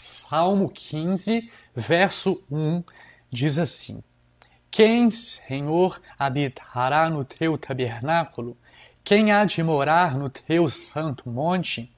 Salmo 0.00 0.68
15, 0.68 1.50
verso 1.74 2.40
1 2.48 2.84
diz 3.28 3.58
assim: 3.58 4.00
Quem, 4.70 5.10
Senhor, 5.10 6.00
habitará 6.16 7.10
no 7.10 7.24
teu 7.24 7.58
tabernáculo? 7.58 8.56
Quem 9.02 9.32
há 9.32 9.44
de 9.44 9.60
morar 9.60 10.16
no 10.16 10.30
teu 10.30 10.68
santo 10.68 11.28
monte? 11.28 11.92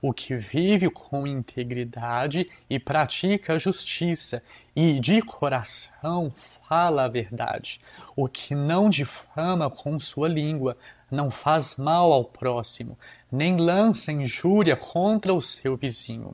O 0.00 0.12
que 0.12 0.36
vive 0.36 0.88
com 0.90 1.26
integridade 1.26 2.48
e 2.70 2.78
pratica 2.78 3.54
a 3.54 3.58
justiça, 3.58 4.44
e 4.74 5.00
de 5.00 5.20
coração 5.20 6.32
fala 6.68 7.06
a 7.06 7.08
verdade. 7.08 7.80
O 8.14 8.28
que 8.28 8.54
não 8.54 8.88
difama 8.88 9.68
com 9.68 9.98
sua 9.98 10.28
língua, 10.28 10.76
não 11.10 11.32
faz 11.32 11.74
mal 11.74 12.12
ao 12.12 12.24
próximo, 12.24 12.96
nem 13.30 13.56
lança 13.56 14.12
injúria 14.12 14.76
contra 14.76 15.34
o 15.34 15.40
seu 15.40 15.76
vizinho 15.76 16.32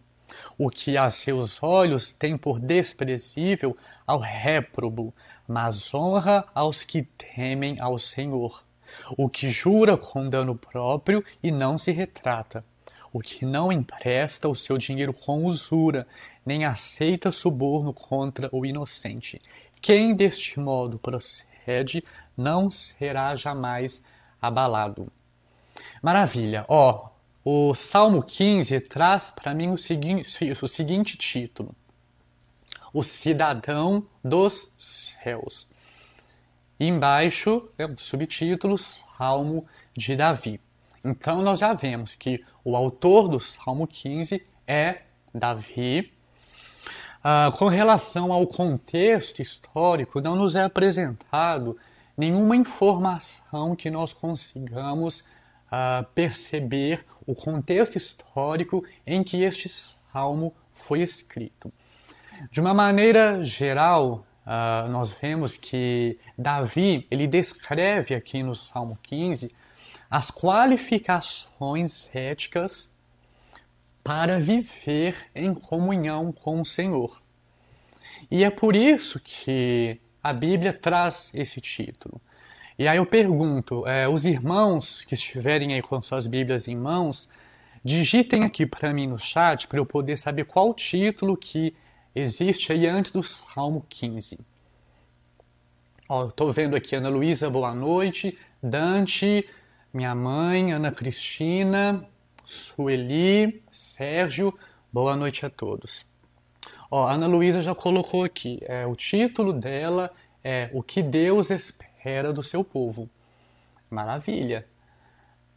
o 0.59 0.71
que 0.71 0.97
a 0.97 1.09
seus 1.11 1.63
olhos 1.63 2.13
tem 2.13 2.37
por 2.37 2.59
desprezível 2.59 3.77
ao 4.07 4.19
réprobo, 4.19 5.15
mas 5.47 5.93
honra 5.95 6.45
aos 6.55 6.85
que 6.85 7.03
temem 7.03 7.77
ao 7.81 7.99
Senhor. 7.99 8.65
O 9.17 9.29
que 9.29 9.49
jura 9.51 9.97
com 9.97 10.29
dano 10.29 10.55
próprio 10.55 11.25
e 11.43 11.51
não 11.51 11.77
se 11.79 11.91
retrata. 11.91 12.65
O 13.13 13.21
que 13.21 13.45
não 13.45 13.73
empresta 13.73 14.49
o 14.49 14.55
seu 14.55 14.77
dinheiro 14.77 15.13
com 15.13 15.45
usura, 15.45 16.07
nem 16.45 16.65
aceita 16.65 17.33
suborno 17.33 17.93
contra 17.93 18.49
o 18.53 18.67
inocente. 18.67 19.41
Quem 19.81 20.15
deste 20.15 20.61
modo 20.61 20.99
procede 20.99 22.05
não 22.37 22.71
será 22.71 23.35
jamais 23.35 24.05
abalado. 24.41 25.11
Maravilha! 26.03 26.65
Ó, 26.69 26.91
oh, 26.91 27.16
o 27.49 27.73
Salmo 27.75 28.25
15 28.25 28.81
traz 28.81 29.31
para 29.31 29.55
mim 29.55 29.71
o 29.71 29.79
seguinte, 29.79 30.51
o 30.61 30.67
seguinte 30.67 31.17
título: 31.17 31.77
O 32.93 33.05
Cidadão 33.05 34.05
dos 34.25 34.75
Céus. 34.77 35.69
Embaixo, 36.79 37.69
é 37.79 37.87
o 37.87 37.97
subtítulo 37.97 38.77
Salmo 38.77 39.65
de 39.97 40.17
Davi. 40.17 40.61
Então 41.05 41.41
nós 41.41 41.61
já 41.61 41.73
vemos 41.73 42.17
que 42.17 42.45
o 42.65 42.75
autor 42.75 43.29
do 43.29 43.39
Salmo 43.39 43.87
15 43.87 44.45
é 44.67 45.03
Davi. 45.33 46.13
Ah, 47.23 47.53
com 47.57 47.69
relação 47.69 48.33
ao 48.33 48.45
contexto 48.45 49.41
histórico, 49.41 50.21
não 50.21 50.35
nos 50.35 50.57
é 50.57 50.65
apresentado 50.65 51.79
nenhuma 52.17 52.57
informação 52.57 53.77
que 53.77 53.89
nós 53.89 54.13
consigamos 54.13 55.25
uh, 55.67 56.05
perceber 56.15 57.05
o 57.27 57.35
contexto 57.35 57.97
histórico 57.97 58.85
em 59.07 59.23
que 59.23 59.43
este 59.43 59.69
salmo 59.69 60.55
foi 60.71 61.01
escrito. 61.01 61.73
De 62.51 62.61
uma 62.61 62.75
maneira 62.75 63.43
geral, 63.43 64.27
uh, 64.47 64.91
nós 64.91 65.13
vemos 65.13 65.57
que 65.57 66.19
Davi 66.37 67.07
ele 67.11 67.27
descreve 67.27 68.15
aqui 68.15 68.43
no 68.43 68.55
Salmo 68.55 68.99
15 69.03 69.55
as 70.11 70.31
qualificações 70.31 72.15
éticas 72.15 72.95
para 74.05 74.39
viver 74.39 75.17
em 75.35 75.53
comunhão 75.53 76.31
com 76.31 76.61
o 76.61 76.67
Senhor. 76.67 77.21
E 78.31 78.45
é 78.45 78.51
por 78.51 78.77
isso 78.77 79.19
que 79.21 80.01
a 80.23 80.33
Bíblia 80.33 80.73
traz 80.73 81.33
esse 81.35 81.61
título. 81.61 82.21
E 82.79 82.87
aí 82.87 82.99
eu 82.99 83.07
pergunto, 83.07 83.87
é, 83.87 84.07
os 84.07 84.27
irmãos 84.27 85.03
que 85.03 85.15
estiverem 85.15 85.73
aí 85.73 85.81
com 85.81 86.03
suas 86.03 86.27
Bíblias 86.27 86.69
em 86.69 86.77
mãos, 86.77 87.27
digitem 87.83 88.45
aqui 88.45 88.67
para 88.67 88.93
mim 88.93 89.07
no 89.07 89.19
chat 89.19 89.67
para 89.67 89.79
eu 89.79 89.87
poder 89.87 90.19
saber 90.19 90.45
qual 90.45 90.75
título 90.75 91.39
que 91.39 91.75
existe 92.15 92.73
aí 92.73 92.87
antes 92.87 93.11
do 93.11 93.23
Salmo 93.23 93.83
15. 93.89 94.39
Ó, 96.07 96.27
estou 96.27 96.53
vendo 96.53 96.77
aqui 96.77 96.95
Ana 96.95 97.09
Luísa, 97.09 97.49
boa 97.49 97.75
noite, 97.75 98.39
Dante, 98.63 99.49
minha 99.91 100.15
mãe, 100.15 100.73
Ana 100.73 100.93
Cristina, 100.93 102.07
Sueli, 102.45 103.63
Sérgio, 103.71 104.53
boa 104.93 105.17
noite 105.17 105.47
a 105.47 105.51
todos. 105.51 106.05
Ó, 106.91 107.09
Ana 107.09 107.27
Luísa 107.27 107.63
já 107.63 107.75
colocou 107.75 108.23
aqui, 108.23 108.61
é, 108.65 108.85
o 108.87 108.95
título 108.95 109.55
dela 109.55 110.13
é 110.45 110.69
O 110.75 110.83
que 110.83 111.03
Deus 111.03 111.49
espera 111.49 111.96
era 112.09 112.33
do 112.33 112.43
seu 112.43 112.63
povo. 112.63 113.11
Maravilha! 113.91 114.67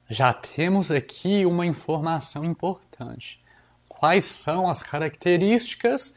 Já 0.10 0.34
temos 0.34 0.90
aqui 0.90 1.46
uma 1.46 1.66
informação 1.66 2.44
importante. 2.44 3.44
Quais 3.88 4.26
são 4.26 4.68
as 4.68 4.82
características 4.82 6.16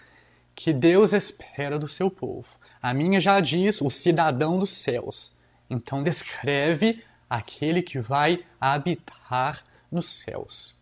que 0.55 0.73
Deus 0.73 1.13
espera 1.13 1.79
do 1.79 1.87
seu 1.87 2.11
povo? 2.11 2.49
A 2.81 2.95
minha 2.95 3.21
já 3.21 3.39
diz 3.41 3.83
o 3.83 3.91
cidadão 3.91 4.59
dos 4.59 4.71
céus. 4.71 5.37
Então 5.69 6.03
descreve 6.03 7.05
aquele 7.29 7.83
que 7.83 7.99
vai 7.99 8.45
habitar 8.59 9.63
nos 9.91 10.07
céus. 10.07 10.75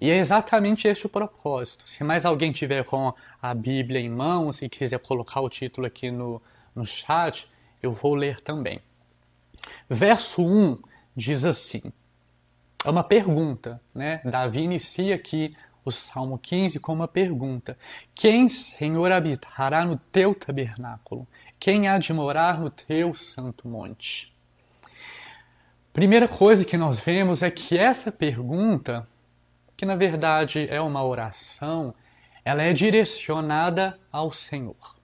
E 0.00 0.08
é 0.10 0.18
exatamente 0.18 0.86
este 0.86 1.06
o 1.06 1.08
propósito. 1.08 1.88
Se 1.90 2.04
mais 2.04 2.24
alguém 2.24 2.52
tiver 2.52 2.84
com 2.84 3.12
a 3.42 3.52
Bíblia 3.52 4.00
em 4.00 4.08
mãos 4.08 4.62
e 4.62 4.68
quiser 4.68 5.00
colocar 5.00 5.40
o 5.40 5.48
título 5.48 5.88
aqui 5.88 6.08
no, 6.08 6.40
no 6.72 6.86
chat, 6.86 7.50
eu 7.82 7.92
vou 7.92 8.14
ler 8.14 8.40
também. 8.40 8.80
Verso 9.88 10.42
1 10.44 10.78
diz 11.16 11.44
assim: 11.44 11.82
é 12.84 12.90
uma 12.90 13.02
pergunta, 13.02 13.80
né? 13.92 14.20
Davi 14.24 14.60
inicia 14.60 15.16
aqui 15.16 15.50
o 15.84 15.90
Salmo 15.90 16.38
15 16.38 16.78
com 16.78 16.92
uma 16.92 17.08
pergunta: 17.08 17.76
Quem, 18.14 18.48
Senhor, 18.48 19.10
habitará 19.10 19.84
no 19.84 19.98
teu 20.12 20.34
tabernáculo? 20.34 21.26
Quem 21.58 21.88
há 21.88 21.98
de 21.98 22.12
morar 22.12 22.60
no 22.60 22.70
teu 22.70 23.12
santo 23.14 23.66
monte? 23.66 24.32
Primeira 25.92 26.28
coisa 26.28 26.64
que 26.64 26.76
nós 26.76 27.00
vemos 27.00 27.42
é 27.42 27.50
que 27.50 27.76
essa 27.76 28.12
pergunta, 28.12 29.08
que 29.76 29.84
na 29.84 29.96
verdade 29.96 30.68
é 30.70 30.80
uma 30.80 31.02
oração, 31.02 31.92
ela 32.44 32.62
é 32.62 32.72
direcionada 32.72 33.98
ao 34.12 34.30
Senhor. 34.30 34.97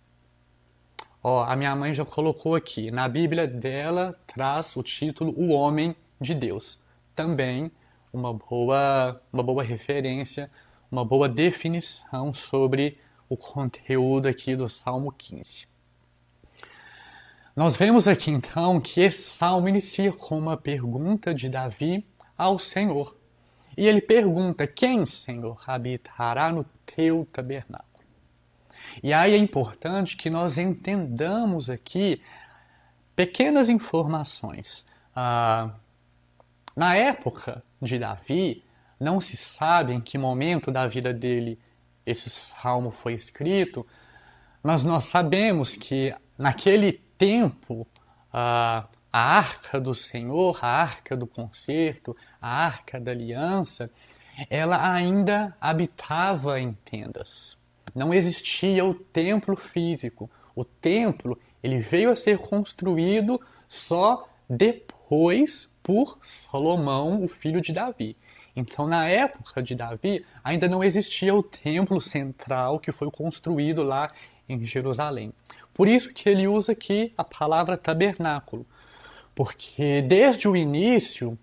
Ó, 1.26 1.42
a 1.42 1.56
minha 1.56 1.74
mãe 1.74 1.94
já 1.94 2.04
colocou 2.04 2.54
aqui, 2.54 2.90
na 2.90 3.08
Bíblia 3.08 3.46
dela 3.46 4.14
traz 4.26 4.76
o 4.76 4.82
título 4.82 5.32
O 5.34 5.52
Homem 5.52 5.96
de 6.20 6.34
Deus. 6.34 6.78
Também 7.16 7.72
uma 8.12 8.34
boa, 8.34 9.18
uma 9.32 9.42
boa 9.42 9.62
referência, 9.62 10.50
uma 10.92 11.02
boa 11.02 11.26
definição 11.26 12.34
sobre 12.34 12.98
o 13.26 13.38
conteúdo 13.38 14.26
aqui 14.28 14.54
do 14.54 14.68
Salmo 14.68 15.10
15. 15.10 15.66
Nós 17.56 17.74
vemos 17.74 18.06
aqui 18.06 18.30
então 18.30 18.78
que 18.78 19.00
esse 19.00 19.22
salmo 19.22 19.66
inicia 19.66 20.12
com 20.12 20.38
uma 20.38 20.58
pergunta 20.58 21.32
de 21.32 21.48
Davi 21.48 22.06
ao 22.36 22.58
Senhor. 22.58 23.16
E 23.78 23.86
ele 23.86 24.02
pergunta: 24.02 24.66
Quem, 24.66 25.06
Senhor, 25.06 25.58
habitará 25.66 26.52
no 26.52 26.64
teu 26.84 27.26
tabernáculo? 27.32 27.93
E 29.02 29.12
aí 29.12 29.34
é 29.34 29.38
importante 29.38 30.16
que 30.16 30.30
nós 30.30 30.58
entendamos 30.58 31.70
aqui 31.70 32.22
pequenas 33.14 33.68
informações. 33.68 34.86
Ah, 35.14 35.70
na 36.76 36.96
época 36.96 37.62
de 37.80 37.98
Davi, 37.98 38.64
não 38.98 39.20
se 39.20 39.36
sabe 39.36 39.92
em 39.92 40.00
que 40.00 40.18
momento 40.18 40.70
da 40.70 40.86
vida 40.86 41.12
dele 41.12 41.58
esse 42.06 42.28
salmo 42.30 42.90
foi 42.90 43.14
escrito, 43.14 43.86
mas 44.62 44.84
nós 44.84 45.04
sabemos 45.04 45.76
que 45.76 46.14
naquele 46.36 46.92
tempo 46.92 47.86
ah, 48.32 48.86
a 49.12 49.38
arca 49.38 49.80
do 49.80 49.94
Senhor, 49.94 50.58
a 50.62 50.82
arca 50.82 51.16
do 51.16 51.26
concerto, 51.26 52.16
a 52.40 52.66
arca 52.66 52.98
da 52.98 53.12
aliança, 53.12 53.90
ela 54.50 54.92
ainda 54.92 55.56
habitava 55.60 56.60
em 56.60 56.72
tendas 56.84 57.56
não 57.94 58.12
existia 58.12 58.84
o 58.84 58.94
templo 58.94 59.56
físico. 59.56 60.30
O 60.54 60.64
templo 60.64 61.38
ele 61.62 61.78
veio 61.78 62.10
a 62.10 62.16
ser 62.16 62.38
construído 62.38 63.40
só 63.68 64.28
depois 64.48 65.74
por 65.82 66.18
Salomão, 66.20 67.22
o 67.22 67.28
filho 67.28 67.60
de 67.60 67.72
Davi. 67.72 68.16
Então, 68.56 68.86
na 68.86 69.08
época 69.08 69.62
de 69.62 69.74
Davi, 69.74 70.24
ainda 70.42 70.68
não 70.68 70.82
existia 70.82 71.34
o 71.34 71.42
templo 71.42 72.00
central 72.00 72.78
que 72.78 72.92
foi 72.92 73.10
construído 73.10 73.82
lá 73.82 74.12
em 74.48 74.62
Jerusalém. 74.64 75.32
Por 75.72 75.88
isso 75.88 76.12
que 76.12 76.28
ele 76.28 76.46
usa 76.46 76.72
aqui 76.72 77.12
a 77.18 77.24
palavra 77.24 77.76
tabernáculo, 77.76 78.64
porque 79.34 80.00
desde 80.02 80.46
o 80.46 80.54
início, 80.54 81.36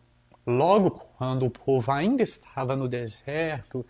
logo 0.47 0.91
quando 0.91 1.45
o 1.45 1.51
povo 1.51 1.91
ainda 1.91 2.23
estava 2.23 2.75
no 2.75 2.87
deserto 2.87 3.85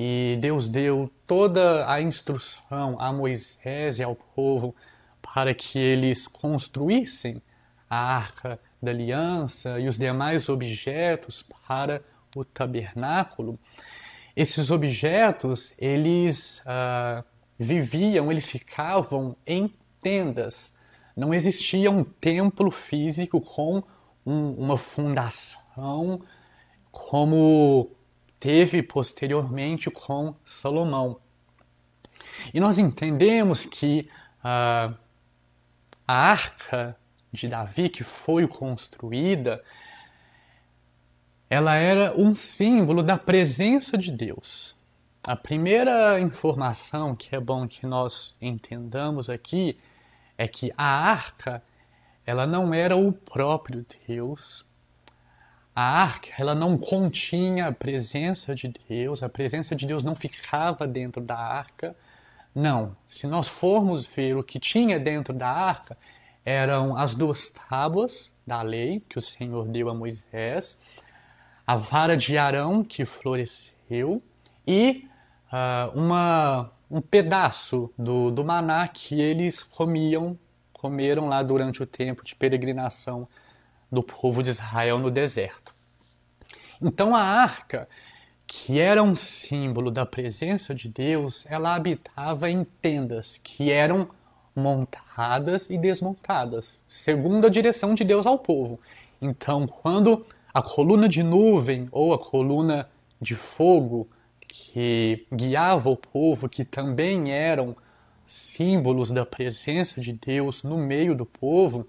e 0.00 0.38
Deus 0.40 0.68
deu 0.68 1.10
toda 1.26 1.90
a 1.90 2.00
instrução 2.00 2.96
a 3.00 3.12
Moisés 3.12 3.98
e 3.98 4.04
ao 4.04 4.14
povo 4.14 4.72
para 5.20 5.52
que 5.52 5.76
eles 5.76 6.28
construíssem 6.28 7.42
a 7.90 7.96
arca 7.96 8.60
da 8.80 8.92
aliança 8.92 9.80
e 9.80 9.88
os 9.88 9.98
demais 9.98 10.48
objetos 10.48 11.44
para 11.66 12.00
o 12.36 12.44
tabernáculo. 12.44 13.58
esses 14.36 14.70
objetos, 14.70 15.74
eles 15.78 16.60
uh, 16.60 17.24
viviam, 17.58 18.30
eles 18.30 18.48
ficavam 18.48 19.34
em 19.44 19.68
tendas. 20.00 20.76
Não 21.16 21.34
existia 21.34 21.90
um 21.90 22.04
templo 22.04 22.70
físico 22.70 23.40
com 23.40 23.82
um, 24.24 24.52
uma 24.52 24.78
fundação 24.78 26.20
como 26.92 27.97
teve 28.38 28.82
posteriormente 28.82 29.90
com 29.90 30.34
Salomão. 30.44 31.20
E 32.52 32.60
nós 32.60 32.78
entendemos 32.78 33.64
que 33.66 34.08
uh, 34.40 34.94
a 36.06 36.14
arca 36.14 36.96
de 37.32 37.48
Davi 37.48 37.88
que 37.88 38.02
foi 38.04 38.46
construída, 38.46 39.62
ela 41.50 41.74
era 41.74 42.14
um 42.18 42.34
símbolo 42.34 43.02
da 43.02 43.18
presença 43.18 43.96
de 43.98 44.10
Deus. 44.10 44.76
A 45.26 45.36
primeira 45.36 46.18
informação 46.20 47.14
que 47.14 47.34
é 47.34 47.40
bom 47.40 47.66
que 47.66 47.86
nós 47.86 48.36
entendamos 48.40 49.28
aqui 49.28 49.76
é 50.36 50.46
que 50.46 50.72
a 50.76 50.84
arca 50.84 51.62
ela 52.24 52.46
não 52.46 52.72
era 52.72 52.96
o 52.96 53.12
próprio 53.12 53.84
Deus. 54.06 54.67
A 55.80 56.02
arca 56.02 56.30
ela 56.40 56.56
não 56.56 56.76
continha 56.76 57.68
a 57.68 57.72
presença 57.72 58.52
de 58.52 58.74
Deus, 58.88 59.22
a 59.22 59.28
presença 59.28 59.76
de 59.76 59.86
Deus 59.86 60.02
não 60.02 60.16
ficava 60.16 60.88
dentro 60.88 61.22
da 61.22 61.38
arca. 61.38 61.94
Não, 62.52 62.96
se 63.06 63.28
nós 63.28 63.46
formos 63.46 64.04
ver 64.04 64.36
o 64.36 64.42
que 64.42 64.58
tinha 64.58 64.98
dentro 64.98 65.32
da 65.32 65.48
arca, 65.48 65.96
eram 66.44 66.96
as 66.96 67.14
duas 67.14 67.50
tábuas 67.50 68.34
da 68.44 68.60
lei 68.60 68.98
que 69.08 69.20
o 69.20 69.22
Senhor 69.22 69.68
deu 69.68 69.88
a 69.88 69.94
Moisés, 69.94 70.80
a 71.64 71.76
vara 71.76 72.16
de 72.16 72.36
Arão 72.36 72.82
que 72.82 73.04
floresceu 73.04 74.20
e 74.66 75.06
uh, 75.52 75.96
uma, 75.96 76.72
um 76.90 77.00
pedaço 77.00 77.88
do, 77.96 78.32
do 78.32 78.44
maná 78.44 78.88
que 78.88 79.20
eles 79.20 79.62
comiam, 79.62 80.36
comeram 80.72 81.28
lá 81.28 81.40
durante 81.40 81.80
o 81.80 81.86
tempo 81.86 82.24
de 82.24 82.34
peregrinação 82.34 83.28
do 83.90 84.02
povo 84.02 84.42
de 84.42 84.50
Israel 84.50 84.98
no 84.98 85.10
deserto. 85.10 85.74
Então 86.80 87.14
a 87.14 87.20
arca, 87.20 87.88
que 88.46 88.78
era 88.78 89.02
um 89.02 89.14
símbolo 89.14 89.90
da 89.90 90.06
presença 90.06 90.74
de 90.74 90.88
Deus, 90.88 91.46
ela 91.50 91.74
habitava 91.74 92.48
em 92.50 92.64
tendas 92.64 93.38
que 93.42 93.70
eram 93.70 94.08
montadas 94.54 95.70
e 95.70 95.78
desmontadas, 95.78 96.80
segundo 96.86 97.46
a 97.46 97.50
direção 97.50 97.94
de 97.94 98.04
Deus 98.04 98.26
ao 98.26 98.38
povo. 98.38 98.80
Então, 99.20 99.66
quando 99.66 100.26
a 100.52 100.62
coluna 100.62 101.08
de 101.08 101.22
nuvem 101.22 101.88
ou 101.92 102.12
a 102.12 102.18
coluna 102.18 102.88
de 103.20 103.34
fogo 103.34 104.08
que 104.40 105.26
guiava 105.32 105.90
o 105.90 105.96
povo, 105.96 106.48
que 106.48 106.64
também 106.64 107.32
eram 107.32 107.76
símbolos 108.24 109.10
da 109.10 109.24
presença 109.24 110.00
de 110.00 110.12
Deus 110.12 110.62
no 110.62 110.78
meio 110.78 111.14
do 111.14 111.26
povo, 111.26 111.86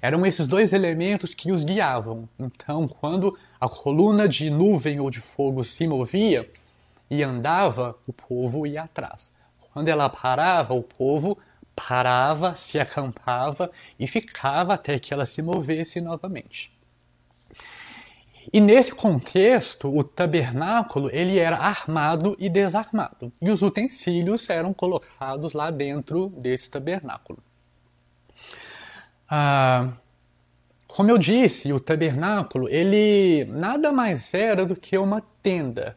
eram 0.00 0.24
esses 0.24 0.46
dois 0.46 0.72
elementos 0.72 1.34
que 1.34 1.52
os 1.52 1.64
guiavam. 1.64 2.28
Então, 2.38 2.86
quando 2.88 3.36
a 3.60 3.68
coluna 3.68 4.28
de 4.28 4.50
nuvem 4.50 5.00
ou 5.00 5.10
de 5.10 5.20
fogo 5.20 5.64
se 5.64 5.86
movia 5.86 6.50
e 7.10 7.22
andava, 7.22 7.96
o 8.06 8.12
povo 8.12 8.66
ia 8.66 8.82
atrás. 8.82 9.32
Quando 9.72 9.88
ela 9.88 10.08
parava, 10.08 10.74
o 10.74 10.82
povo 10.82 11.38
parava, 11.74 12.54
se 12.54 12.78
acampava 12.78 13.70
e 13.98 14.06
ficava 14.06 14.74
até 14.74 14.98
que 14.98 15.12
ela 15.12 15.26
se 15.26 15.42
movesse 15.42 16.00
novamente. 16.00 16.74
E 18.52 18.60
nesse 18.60 18.94
contexto, 18.94 19.94
o 19.94 20.04
tabernáculo 20.04 21.10
ele 21.12 21.38
era 21.38 21.56
armado 21.56 22.36
e 22.38 22.48
desarmado, 22.48 23.32
e 23.42 23.50
os 23.50 23.60
utensílios 23.60 24.48
eram 24.48 24.72
colocados 24.72 25.52
lá 25.52 25.70
dentro 25.70 26.28
desse 26.28 26.70
tabernáculo. 26.70 27.38
Ah, 29.28 29.92
como 30.86 31.10
eu 31.10 31.18
disse, 31.18 31.72
o 31.72 31.80
tabernáculo 31.80 32.68
ele 32.68 33.44
nada 33.46 33.92
mais 33.92 34.32
era 34.32 34.64
do 34.64 34.76
que 34.76 34.96
uma 34.96 35.22
tenda. 35.42 35.96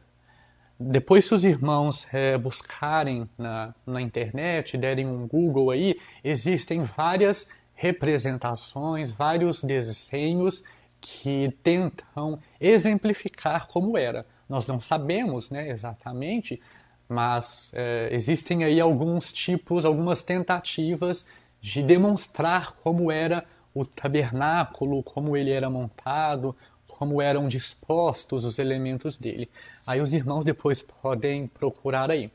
Depois, 0.79 1.25
se 1.25 1.35
os 1.35 1.43
irmãos 1.43 2.07
é, 2.13 2.37
buscarem 2.37 3.29
na, 3.37 3.75
na 3.85 4.01
internet, 4.01 4.77
derem 4.77 5.05
um 5.05 5.27
Google 5.27 5.71
aí, 5.71 5.99
existem 6.23 6.83
várias 6.83 7.49
representações, 7.75 9.11
vários 9.11 9.61
desenhos 9.63 10.63
que 11.01 11.53
tentam 11.63 12.39
exemplificar 12.59 13.67
como 13.67 13.97
era. 13.97 14.25
Nós 14.47 14.67
não 14.67 14.79
sabemos 14.79 15.49
né, 15.49 15.69
exatamente, 15.69 16.61
mas 17.07 17.71
é, 17.73 18.09
existem 18.11 18.63
aí 18.63 18.79
alguns 18.79 19.31
tipos, 19.31 19.85
algumas 19.85 20.23
tentativas 20.23 21.25
de 21.61 21.83
demonstrar 21.83 22.73
como 22.83 23.11
era 23.11 23.45
o 23.73 23.85
tabernáculo, 23.85 25.03
como 25.03 25.35
ele 25.37 25.51
era 25.51 25.69
montado, 25.69 26.55
como 26.87 27.21
eram 27.21 27.47
dispostos 27.47 28.43
os 28.43 28.59
elementos 28.59 29.17
dele. 29.17 29.49
Aí 29.87 30.01
os 30.01 30.13
irmãos 30.13 30.43
depois 30.43 30.81
podem 30.81 31.47
procurar 31.47 32.11
aí. 32.11 32.31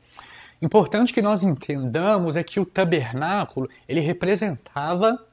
Importante 0.61 1.13
que 1.13 1.21
nós 1.21 1.43
entendamos 1.43 2.35
é 2.35 2.43
que 2.43 2.59
o 2.59 2.65
tabernáculo 2.65 3.69
ele 3.87 3.99
representava 3.99 5.23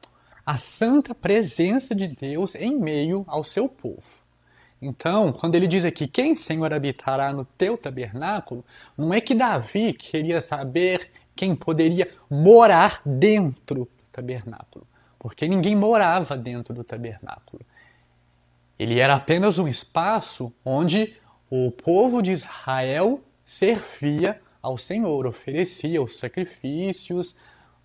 a 0.45 0.57
santa 0.57 1.15
presença 1.15 1.95
de 1.95 2.09
Deus 2.09 2.55
em 2.55 2.77
meio 2.77 3.25
ao 3.29 3.45
seu 3.45 3.69
povo. 3.69 4.21
Então, 4.81 5.33
quando 5.33 5.55
ele 5.55 5.69
diz 5.69 5.85
aqui, 5.85 6.09
quem, 6.09 6.35
Senhor, 6.35 6.75
habitará 6.75 7.33
no 7.33 7.45
teu 7.45 7.79
tabernáculo, 7.79 8.65
não 8.99 9.15
é 9.15 9.21
que 9.21 9.33
Davi 9.33 9.93
queria 9.93 10.41
saber 10.41 11.09
quem 11.35 11.55
poderia 11.55 12.11
morar 12.31 13.01
dentro 13.05 13.85
do 13.85 14.11
tabernáculo, 14.11 14.87
porque 15.19 15.49
ninguém 15.49 15.75
morava 15.75 16.37
dentro 16.37 16.75
do 16.75 16.85
tabernáculo. 16.85 17.63
Ele 18.79 18.99
era 18.99 19.15
apenas 19.15 19.59
um 19.59 19.69
espaço 19.69 20.53
onde 20.65 21.17
o 21.51 21.71
povo 21.71 22.23
de 22.23 22.33
Israel 22.33 23.21
servia 23.45 24.41
ao 24.61 24.79
Senhor, 24.79 25.27
oferecia 25.27 26.03
os 26.03 26.17
sacrifícios, 26.17 27.37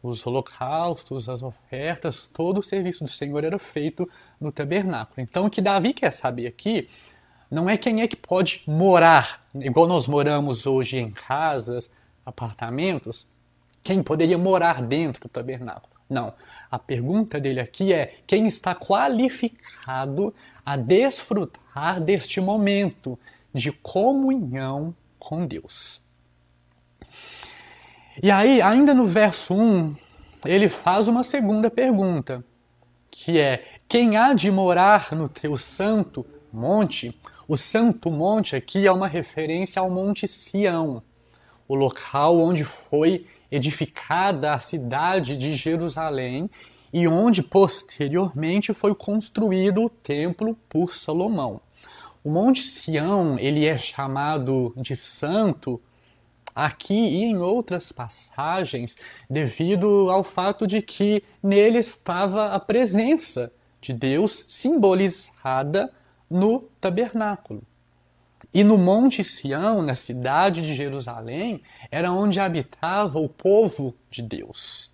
os 0.02 0.26
holocaustos, 0.26 1.28
as 1.28 1.42
ofertas, 1.42 2.30
todo 2.32 2.60
o 2.60 2.64
serviço 2.64 3.04
do 3.04 3.10
Senhor 3.10 3.44
era 3.44 3.58
feito 3.58 4.10
no 4.40 4.52
tabernáculo. 4.52 5.20
Então, 5.20 5.46
o 5.46 5.50
que 5.50 5.62
Davi 5.62 5.94
quer 5.94 6.14
saber 6.14 6.48
aqui 6.48 6.88
não 7.50 7.70
é 7.70 7.78
quem 7.78 8.02
é 8.02 8.08
que 8.08 8.16
pode 8.16 8.64
morar, 8.68 9.42
igual 9.56 9.88
nós 9.88 10.08
moramos 10.08 10.68
hoje 10.68 10.98
em 10.98 11.12
casas, 11.12 11.90
apartamentos, 12.26 13.28
quem 13.88 14.04
poderia 14.04 14.38
morar 14.38 14.82
dentro 14.82 15.22
do 15.22 15.30
tabernáculo. 15.30 15.94
Não. 16.10 16.34
A 16.70 16.78
pergunta 16.78 17.40
dele 17.40 17.62
aqui 17.62 17.94
é 17.94 18.16
quem 18.28 18.46
está 18.46 18.76
qualificado 18.76 20.36
a 20.66 20.76
desfrutar 20.76 22.02
deste 22.02 22.42
momento 22.42 23.18
de 23.54 23.72
comunhão 23.72 24.94
com 25.18 25.48
Deus. 25.48 26.02
E 28.22 28.30
aí, 28.30 28.62
ainda 28.62 28.94
no 28.94 29.06
verso 29.06 29.54
1, 29.54 29.96
ele 30.44 30.68
faz 30.68 31.08
uma 31.08 31.24
segunda 31.24 31.72
pergunta, 31.72 32.44
que 33.10 33.40
é: 33.40 33.64
quem 33.88 34.18
há 34.18 34.34
de 34.34 34.52
morar 34.52 35.16
no 35.16 35.30
teu 35.30 35.56
santo 35.56 36.26
monte? 36.52 37.18
O 37.48 37.56
santo 37.56 38.12
monte 38.12 38.54
aqui 38.54 38.86
é 38.86 38.92
uma 38.92 39.08
referência 39.08 39.82
ao 39.82 39.90
Monte 39.90 40.28
Sião, 40.28 41.02
o 41.70 41.74
local 41.74 42.38
onde 42.38 42.66
foi 42.66 43.26
edificada 43.52 44.54
a 44.54 44.60
cidade 44.60 45.38
de 45.38 45.54
Jerusalém 45.54 46.50
e 46.92 47.08
onde 47.08 47.44
posteriormente 47.44 48.74
foi 48.74 48.96
construído 48.96 49.84
o 49.84 49.90
templo 49.90 50.58
por 50.70 50.94
Salomão. 50.94 51.62
O 52.24 52.32
Monte 52.32 52.62
Sião, 52.62 53.38
ele 53.40 53.66
é 53.66 53.78
chamado 53.78 54.74
de 54.76 54.96
santo 54.96 55.82
aqui 56.54 56.94
e 56.94 57.24
em 57.24 57.38
outras 57.38 57.92
passagens, 57.92 58.98
devido 59.30 60.10
ao 60.10 60.24
fato 60.24 60.66
de 60.66 60.82
que 60.82 61.24
nele 61.42 61.78
estava 61.78 62.54
a 62.54 62.60
presença 62.60 63.52
de 63.80 63.94
Deus 63.94 64.44
simbolizada 64.48 65.94
no 66.30 66.62
tabernáculo. 66.82 67.62
E 68.58 68.64
no 68.64 68.76
Monte 68.76 69.24
Sião, 69.24 69.84
na 69.84 69.94
cidade 69.94 70.64
de 70.64 70.74
Jerusalém, 70.74 71.62
era 71.92 72.12
onde 72.12 72.40
habitava 72.40 73.20
o 73.20 73.30
povo 73.30 73.94
de 74.10 74.24
Deus. 74.24 74.90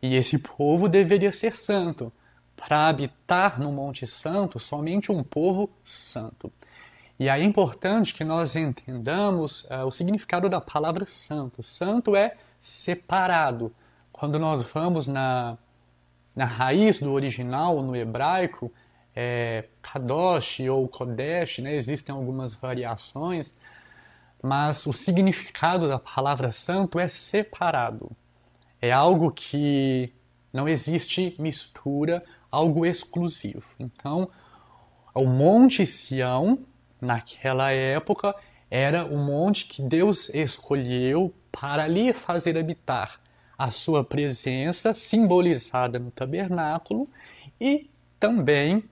E 0.00 0.14
esse 0.14 0.38
povo 0.38 0.88
deveria 0.88 1.30
ser 1.30 1.54
santo. 1.54 2.10
Para 2.56 2.88
habitar 2.88 3.60
no 3.60 3.70
Monte 3.70 4.06
Santo, 4.06 4.58
somente 4.58 5.12
um 5.12 5.22
povo 5.22 5.68
santo. 5.84 6.50
E 7.18 7.28
aí 7.28 7.42
é 7.42 7.44
importante 7.44 8.14
que 8.14 8.24
nós 8.24 8.56
entendamos 8.56 9.64
uh, 9.64 9.84
o 9.86 9.90
significado 9.90 10.48
da 10.48 10.58
palavra 10.58 11.04
santo. 11.04 11.62
Santo 11.62 12.16
é 12.16 12.34
separado. 12.58 13.74
Quando 14.10 14.38
nós 14.38 14.62
vamos 14.62 15.06
na, 15.06 15.58
na 16.34 16.46
raiz 16.46 16.98
do 16.98 17.12
original, 17.12 17.82
no 17.82 17.94
hebraico, 17.94 18.72
é 19.22 19.64
Kadosh 19.82 20.60
ou 20.60 20.88
Kodesh, 20.88 21.58
né? 21.58 21.74
existem 21.74 22.14
algumas 22.14 22.54
variações, 22.54 23.54
mas 24.42 24.86
o 24.86 24.94
significado 24.94 25.86
da 25.86 25.98
palavra 25.98 26.50
santo 26.50 26.98
é 26.98 27.06
separado. 27.06 28.10
É 28.80 28.90
algo 28.90 29.30
que 29.30 30.10
não 30.50 30.66
existe 30.66 31.36
mistura, 31.38 32.24
algo 32.50 32.86
exclusivo. 32.86 33.74
Então, 33.78 34.30
o 35.14 35.26
Monte 35.26 35.86
Sião, 35.86 36.58
naquela 36.98 37.70
época, 37.70 38.34
era 38.70 39.04
o 39.04 39.18
monte 39.18 39.66
que 39.66 39.82
Deus 39.82 40.30
escolheu 40.32 41.34
para 41.52 41.84
ali 41.84 42.14
fazer 42.14 42.56
habitar 42.56 43.20
a 43.58 43.70
sua 43.70 44.02
presença, 44.02 44.94
simbolizada 44.94 45.98
no 45.98 46.10
tabernáculo, 46.10 47.06
e 47.60 47.90
também 48.18 48.84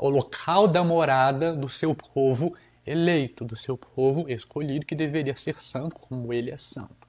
o 0.00 0.08
local 0.08 0.68
da 0.68 0.82
morada 0.82 1.54
do 1.54 1.68
seu 1.68 1.94
povo 1.94 2.54
eleito, 2.86 3.44
do 3.44 3.56
seu 3.56 3.76
povo 3.76 4.28
escolhido, 4.28 4.86
que 4.86 4.94
deveria 4.94 5.36
ser 5.36 5.60
santo 5.60 5.96
como 5.96 6.32
ele 6.32 6.50
é 6.50 6.56
santo. 6.56 7.08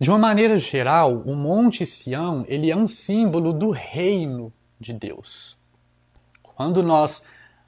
De 0.00 0.10
uma 0.10 0.18
maneira 0.18 0.58
geral, 0.58 1.22
o 1.22 1.34
Monte 1.34 1.84
Sião 1.84 2.44
ele 2.48 2.70
é 2.70 2.76
um 2.76 2.86
símbolo 2.86 3.52
do 3.52 3.70
reino 3.70 4.52
de 4.78 4.92
Deus. 4.92 5.58
Quando 6.42 6.82
nós 6.82 7.24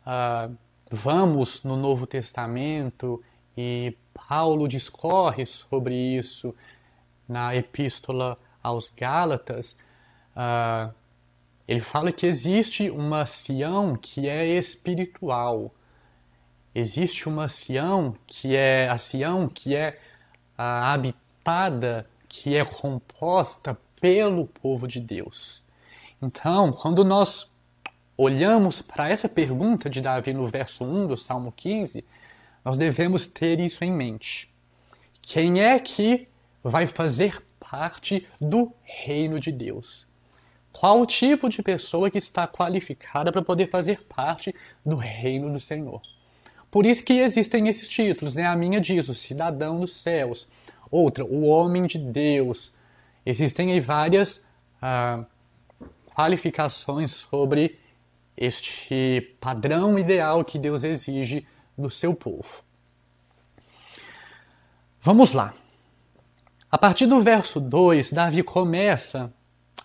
ah, 0.06 0.48
vamos 0.90 1.64
no 1.64 1.76
Novo 1.76 2.06
Testamento 2.06 3.22
e 3.56 3.96
Paulo 4.12 4.68
discorre 4.68 5.44
sobre 5.44 5.94
isso 5.94 6.54
na 7.28 7.54
Epístola 7.54 8.36
aos 8.62 8.90
Gálatas, 8.90 9.78
ah, 10.34 10.90
ele 11.70 11.80
fala 11.80 12.10
que 12.10 12.26
existe 12.26 12.90
uma 12.90 13.24
Sião 13.24 13.94
que 13.94 14.28
é 14.28 14.44
espiritual. 14.44 15.72
Existe 16.74 17.28
uma 17.28 17.48
Sião 17.48 18.16
que 18.26 18.56
é 18.56 18.88
a 18.88 18.98
Sião 18.98 19.48
que 19.48 19.76
é 19.76 19.96
ah, 20.58 20.92
habitada 20.92 22.10
que 22.28 22.56
é 22.56 22.64
composta 22.64 23.78
pelo 24.00 24.48
povo 24.48 24.88
de 24.88 24.98
Deus. 24.98 25.62
Então, 26.20 26.72
quando 26.72 27.04
nós 27.04 27.54
olhamos 28.16 28.82
para 28.82 29.08
essa 29.08 29.28
pergunta 29.28 29.88
de 29.88 30.00
Davi 30.00 30.32
no 30.32 30.48
verso 30.48 30.82
1 30.84 31.06
do 31.06 31.16
Salmo 31.16 31.52
15, 31.52 32.04
nós 32.64 32.76
devemos 32.76 33.26
ter 33.26 33.60
isso 33.60 33.84
em 33.84 33.92
mente. 33.92 34.52
Quem 35.22 35.62
é 35.62 35.78
que 35.78 36.26
vai 36.64 36.88
fazer 36.88 37.40
parte 37.60 38.26
do 38.40 38.72
reino 38.82 39.38
de 39.38 39.52
Deus? 39.52 40.09
Qual 40.72 41.00
o 41.00 41.06
tipo 41.06 41.48
de 41.48 41.62
pessoa 41.62 42.10
que 42.10 42.18
está 42.18 42.46
qualificada 42.46 43.32
para 43.32 43.42
poder 43.42 43.68
fazer 43.68 44.02
parte 44.04 44.54
do 44.84 44.96
reino 44.96 45.52
do 45.52 45.60
Senhor? 45.60 46.00
Por 46.70 46.86
isso 46.86 47.04
que 47.04 47.14
existem 47.14 47.68
esses 47.68 47.88
títulos, 47.88 48.34
né? 48.34 48.46
A 48.46 48.54
minha 48.54 48.80
diz, 48.80 49.08
o 49.08 49.14
cidadão 49.14 49.80
dos 49.80 49.96
céus, 49.96 50.46
Outra, 50.90 51.24
o 51.24 51.46
homem 51.46 51.86
de 51.86 51.98
Deus. 51.98 52.74
Existem 53.24 53.70
aí 53.72 53.80
várias 53.80 54.44
ah, 54.82 55.24
qualificações 56.14 57.12
sobre 57.12 57.78
este 58.36 59.36
padrão 59.40 59.98
ideal 59.98 60.44
que 60.44 60.58
Deus 60.58 60.82
exige 60.82 61.46
do 61.78 61.88
seu 61.88 62.12
povo. 62.12 62.64
Vamos 65.00 65.32
lá. 65.32 65.54
A 66.70 66.76
partir 66.76 67.06
do 67.06 67.20
verso 67.20 67.60
2, 67.60 68.10
Davi 68.10 68.42
começa 68.42 69.32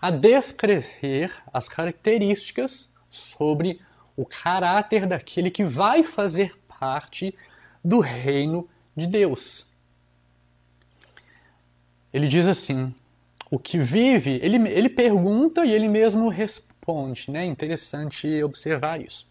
a 0.00 0.10
descrever 0.10 1.32
as 1.52 1.68
características 1.68 2.90
sobre 3.10 3.80
o 4.16 4.24
caráter 4.24 5.06
daquele 5.06 5.50
que 5.50 5.64
vai 5.64 6.02
fazer 6.02 6.56
parte 6.66 7.34
do 7.84 8.00
reino 8.00 8.68
de 8.94 9.06
Deus. 9.06 9.66
Ele 12.12 12.28
diz 12.28 12.46
assim: 12.46 12.94
o 13.50 13.58
que 13.58 13.78
vive, 13.78 14.40
ele, 14.42 14.56
ele 14.68 14.88
pergunta 14.88 15.64
e 15.64 15.72
ele 15.72 15.88
mesmo 15.88 16.28
responde, 16.28 17.30
né? 17.30 17.44
Interessante 17.44 18.42
observar 18.42 19.00
isso. 19.00 19.26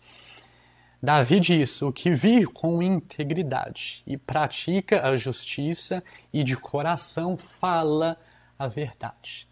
Davi 1.02 1.40
diz: 1.40 1.82
o 1.82 1.92
que 1.92 2.12
vive 2.12 2.48
com 2.48 2.82
integridade 2.82 4.04
e 4.08 4.18
pratica 4.18 5.08
a 5.08 5.16
justiça 5.18 6.04
e 6.34 6.44
de 6.44 6.56
coração 6.56 7.38
fala 7.38 8.18
a 8.58 8.68
verdade. 8.68 9.48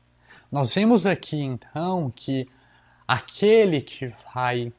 Nós 0.53 0.75
vemos 0.75 1.07
aqui 1.07 1.41
então 1.41 2.11
que 2.15 2.47
aquele 3.07 3.81
que 3.81 4.13
vai 4.35 4.71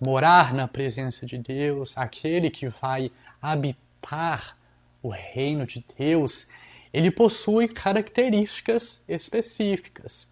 morar 0.00 0.52
na 0.52 0.66
presença 0.66 1.24
de 1.24 1.38
Deus, 1.38 1.96
aquele 1.96 2.50
que 2.50 2.66
vai 2.66 3.12
habitar 3.40 4.58
o 5.00 5.08
reino 5.08 5.64
de 5.64 5.86
Deus, 5.96 6.48
ele 6.92 7.12
possui 7.12 7.68
características 7.68 9.04
específicas. 9.06 10.26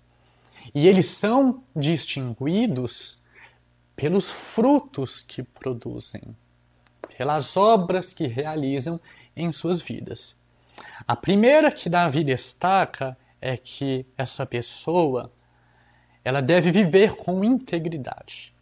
E 0.74 0.88
eles 0.88 1.06
são 1.06 1.62
distinguidos 1.76 3.22
pelos 3.94 4.32
frutos 4.32 5.22
que 5.22 5.44
produzem, 5.44 6.36
pelas 7.16 7.56
obras 7.56 8.12
que 8.12 8.26
realizam 8.26 9.00
em 9.36 9.52
suas 9.52 9.80
vidas. 9.80 10.34
A 11.06 11.14
primeira 11.14 11.70
que 11.70 11.88
Davi 11.88 12.24
destaca 12.24 13.16
é 13.42 13.56
que 13.56 14.06
essa 14.16 14.46
pessoa 14.46 15.30
ela 16.24 16.40
deve 16.40 16.70
viver 16.70 17.16
com 17.16 17.44
integridade. 17.44 18.54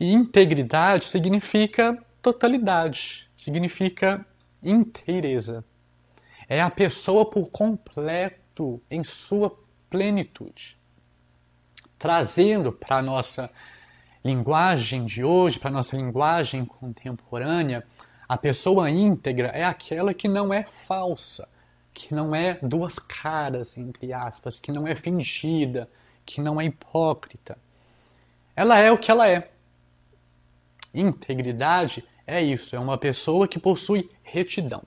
E 0.00 0.12
integridade 0.12 1.04
significa 1.04 1.96
totalidade, 2.20 3.30
significa 3.36 4.26
inteireza 4.62 5.64
é 6.48 6.60
a 6.60 6.70
pessoa 6.70 7.28
por 7.28 7.50
completo 7.50 8.80
em 8.90 9.02
sua 9.02 9.56
plenitude. 9.88 10.78
Trazendo 11.98 12.72
para 12.72 12.96
a 12.96 13.02
nossa 13.02 13.50
linguagem 14.24 15.04
de 15.04 15.24
hoje, 15.24 15.58
para 15.58 15.70
a 15.70 15.72
nossa 15.72 15.96
linguagem 15.96 16.64
contemporânea, 16.64 17.86
a 18.28 18.36
pessoa 18.36 18.90
íntegra 18.90 19.48
é 19.48 19.64
aquela 19.64 20.14
que 20.14 20.28
não 20.28 20.52
é 20.52 20.64
falsa, 20.64 21.48
que 21.94 22.12
não 22.12 22.34
é 22.34 22.58
duas 22.60 22.98
caras, 22.98 23.78
entre 23.78 24.12
aspas, 24.12 24.58
que 24.58 24.72
não 24.72 24.86
é 24.86 24.96
fingida, 24.96 25.88
que 26.26 26.40
não 26.40 26.60
é 26.60 26.64
hipócrita. 26.64 27.56
Ela 28.56 28.78
é 28.80 28.90
o 28.90 28.98
que 28.98 29.10
ela 29.10 29.28
é. 29.28 29.50
Integridade 30.92 32.04
é 32.26 32.42
isso, 32.42 32.74
é 32.74 32.78
uma 32.78 32.98
pessoa 32.98 33.46
que 33.46 33.58
possui 33.58 34.10
retidão. 34.22 34.82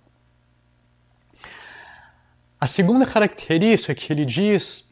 A 2.60 2.68
segunda 2.68 3.06
característica 3.06 3.96
que 3.96 4.12
ele 4.12 4.26
diz 4.26 4.90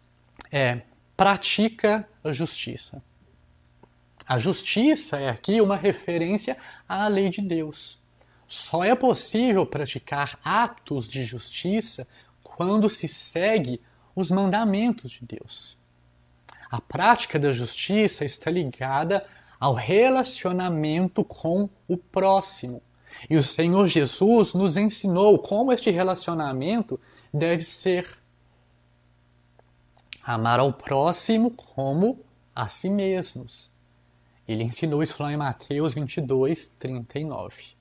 é 0.51 0.81
pratica 1.17 2.07
a 2.24 2.31
justiça. 2.31 3.01
A 4.27 4.38
justiça 4.38 5.19
é 5.19 5.29
aqui 5.29 5.60
uma 5.60 5.75
referência 5.75 6.57
à 6.88 7.07
lei 7.07 7.29
de 7.29 7.41
Deus. 7.41 8.00
Só 8.47 8.83
é 8.83 8.93
possível 8.95 9.65
praticar 9.65 10.39
atos 10.43 11.07
de 11.07 11.23
justiça 11.23 12.07
quando 12.43 12.87
se 12.87 13.07
segue 13.07 13.81
os 14.15 14.29
mandamentos 14.31 15.11
de 15.11 15.25
Deus. 15.25 15.79
A 16.69 16.79
prática 16.79 17.39
da 17.39 17.51
justiça 17.51 18.23
está 18.23 18.51
ligada 18.51 19.25
ao 19.59 19.73
relacionamento 19.73 21.23
com 21.23 21.69
o 21.87 21.97
próximo. 21.97 22.81
E 23.29 23.37
o 23.37 23.43
Senhor 23.43 23.87
Jesus 23.87 24.53
nos 24.53 24.77
ensinou 24.77 25.39
como 25.39 25.71
este 25.71 25.89
relacionamento 25.89 26.99
deve 27.33 27.63
ser 27.63 28.21
amar 30.23 30.59
ao 30.59 30.73
próximo 30.73 31.51
como 31.51 32.19
a 32.53 32.67
si 32.67 32.89
mesmos. 32.89 33.71
Ele 34.47 34.63
ensinou 34.63 35.01
isso 35.01 35.21
lá 35.21 35.31
em 35.31 35.37
Mateus 35.37 35.93
22, 35.93 36.67
39. 36.79 37.75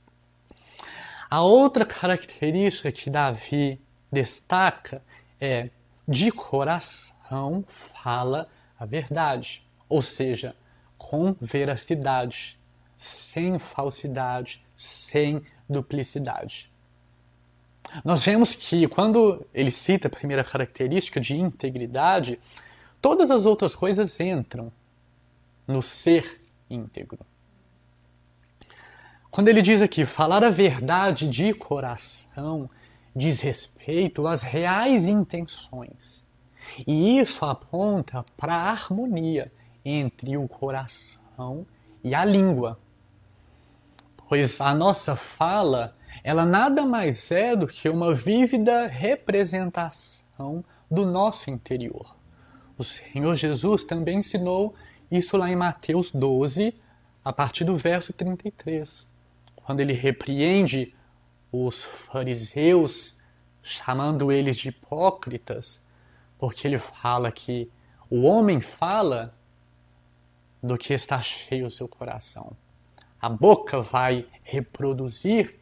A 1.35 1.43
outra 1.43 1.85
característica 1.85 2.93
que 2.93 3.11
Davi 3.11 3.81
destaca 4.13 5.03
é 5.41 5.69
de 6.07 6.31
coração 6.31 7.65
fala 7.67 8.49
a 8.79 8.87
verdade, 8.87 9.67
ou 9.89 10.01
seja, 10.01 10.55
com 10.97 11.35
veracidade, 11.41 12.57
sem 12.97 13.59
falsidade, 13.59 14.65
sem 14.77 15.45
duplicidade. 15.69 16.71
Nós 18.05 18.25
vemos 18.25 18.55
que 18.55 18.87
quando 18.87 19.45
ele 19.53 19.73
cita 19.73 20.07
a 20.07 20.13
primeira 20.13 20.45
característica 20.45 21.21
de 21.21 21.37
integridade, 21.37 22.39
todas 23.03 23.29
as 23.33 23.45
outras 23.45 23.75
coisas 23.75 24.21
entram 24.21 24.73
no 25.67 25.83
ser 25.83 26.41
íntegro. 26.71 27.19
Quando 29.35 29.49
ele 29.49 29.63
diz 29.63 29.83
aqui, 29.83 30.07
falar 30.07 30.45
a 30.45 30.49
verdade 30.49 31.29
de 31.29 31.53
coração 31.53 32.71
diz 33.17 33.41
respeito 33.41 34.29
às 34.29 34.43
reais 34.43 35.07
intenções. 35.09 36.25
E 36.87 37.19
isso 37.19 37.45
aponta 37.45 38.25
para 38.37 38.55
a 38.55 38.71
harmonia 38.71 39.51
entre 39.85 40.37
o 40.37 40.47
coração 40.47 41.67
e 42.05 42.15
a 42.15 42.25
língua. 42.25 42.79
Pois 44.29 44.61
a 44.61 44.73
nossa 44.73 45.17
fala 45.17 45.97
ela 46.23 46.47
nada 46.47 46.87
mais 46.87 47.33
é 47.33 47.57
do 47.57 47.67
que 47.67 47.89
uma 47.89 48.15
vívida 48.15 48.87
representação 48.87 50.65
do 50.89 51.05
nosso 51.05 51.51
interior. 51.51 52.17
O 52.79 52.85
Senhor 52.85 53.35
Jesus 53.35 53.83
também 53.83 54.21
ensinou 54.21 54.77
isso 55.11 55.37
lá 55.37 55.51
em 55.51 55.57
Mateus 55.57 56.13
12, 56.13 56.73
a 57.25 57.33
partir 57.33 57.65
do 57.65 57.77
verso 57.77 58.13
33, 58.13 59.13
quando 59.65 59.81
ele 59.81 59.95
repreende 59.95 60.95
os 61.51 61.83
fariseus, 61.83 63.19
chamando 63.63 64.31
eles 64.31 64.57
de 64.57 64.69
hipócritas, 64.69 65.85
porque 66.39 66.69
ele 66.69 66.79
fala 66.79 67.33
que 67.33 67.71
o 68.11 68.23
homem 68.23 68.61
fala 68.61 69.35
do 70.63 70.77
que 70.77 70.93
está 70.93 71.21
cheio 71.21 71.67
o 71.67 71.71
seu 71.71 71.89
coração. 71.89 72.55
A 73.21 73.29
boca 73.29 73.81
vai 73.81 74.27
reproduzir 74.43 75.59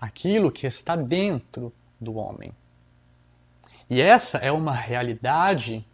aquilo 0.00 0.50
que 0.50 0.66
está 0.66 0.96
dentro 0.96 1.72
do 2.00 2.14
homem. 2.14 2.52
E 3.90 4.00
essa 4.00 4.38
é 4.38 4.50
uma 4.50 4.72
realidade 4.72 5.86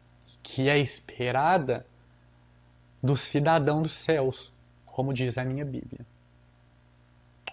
que 0.43 0.69
é 0.69 0.79
esperada 0.79 1.85
do 3.03 3.17
cidadão 3.17 3.83
dos 3.83 3.93
céus, 3.93 4.53
como 4.87 5.13
diz 5.13 5.37
a 5.37 5.45
minha 5.45 5.65
Bíblia. 5.65 6.07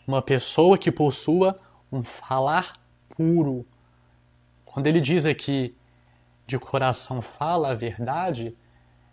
Uma 0.07 0.21
pessoa 0.21 0.77
que 0.77 0.91
possua 0.91 1.59
um 1.91 2.03
falar 2.03 2.73
puro. 3.09 3.65
Quando 4.65 4.87
ele 4.87 5.01
diz 5.01 5.25
aqui 5.25 5.75
de 6.47 6.57
coração 6.57 7.21
fala 7.21 7.71
a 7.71 7.75
verdade, 7.75 8.55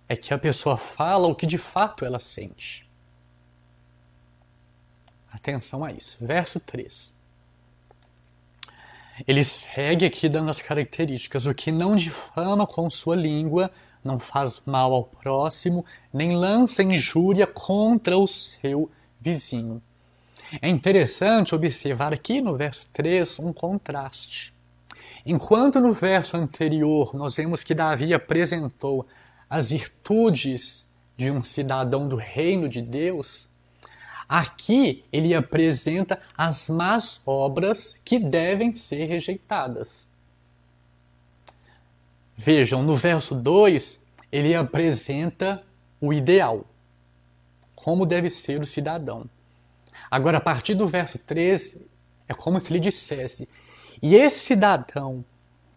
é 0.09 0.17
que 0.17 0.33
a 0.33 0.39
pessoa 0.39 0.77
fala 0.77 1.29
o 1.29 1.35
que 1.35 1.47
de 1.47 1.59
fato 1.59 2.05
ela 2.05 2.19
sente. 2.19 2.89
Atenção 5.31 5.85
a 5.85 5.93
isso. 5.93 6.25
Verso 6.25 6.59
3. 6.59 7.15
Ele 9.27 9.43
segue 9.43 10.07
aqui 10.07 10.29
dando 10.29 10.51
as 10.51 10.61
características: 10.61 11.47
o 11.47 11.55
que 11.55 11.71
não 11.71 11.97
difama 11.97 12.67
com 12.67 12.89
sua 12.89 13.17
língua, 13.17 13.71
não 14.03 14.19
faz 14.19 14.63
mal 14.65 14.93
ao 14.95 15.05
próximo, 15.05 15.85
nem 16.13 16.37
lança 16.37 16.83
injúria 16.83 17.47
contra 17.47 18.17
o 18.17 18.27
seu 18.27 18.91
vizinho. 19.21 19.83
É 20.63 20.69
interessante 20.69 21.55
observar 21.55 22.15
aqui 22.15 22.41
no 22.41 22.57
verso 22.57 22.89
3 22.91 23.39
um 23.41 23.53
contraste. 23.53 24.55
Enquanto 25.27 25.79
no 25.79 25.93
verso 25.93 26.39
anterior 26.39 27.15
nós 27.15 27.37
vemos 27.37 27.63
que 27.63 27.75
Davi 27.75 28.15
apresentou 28.15 29.07
as 29.49 29.71
virtudes 29.71 30.89
de 31.19 31.31
um 31.31 31.45
cidadão 31.45 32.09
do 32.09 32.17
reino 32.17 32.67
de 32.67 32.81
Deus, 32.81 33.47
aqui 34.27 35.05
ele 35.13 35.35
apresenta 35.35 36.19
as 36.37 36.71
más 36.71 37.21
obras 37.27 38.01
que 38.03 38.19
devem 38.19 38.73
ser 38.73 39.05
rejeitadas. 39.05 40.09
Vejam, 42.35 42.83
no 42.83 42.97
verso 42.97 43.35
2, 43.35 44.03
ele 44.33 44.55
apresenta 44.55 45.63
o 46.01 46.13
ideal, 46.13 46.65
como 47.75 48.07
deve 48.07 48.31
ser 48.31 48.61
o 48.61 48.67
cidadão. 48.67 49.29
Agora, 50.11 50.39
a 50.39 50.41
partir 50.41 50.75
do 50.75 50.87
verso 50.87 51.19
3, 51.19 51.79
é 52.27 52.35
como 52.35 52.59
se 52.61 52.73
ele 52.73 52.81
dissesse: 52.81 53.49
E 54.03 54.15
esse 54.15 54.41
cidadão 54.41 55.25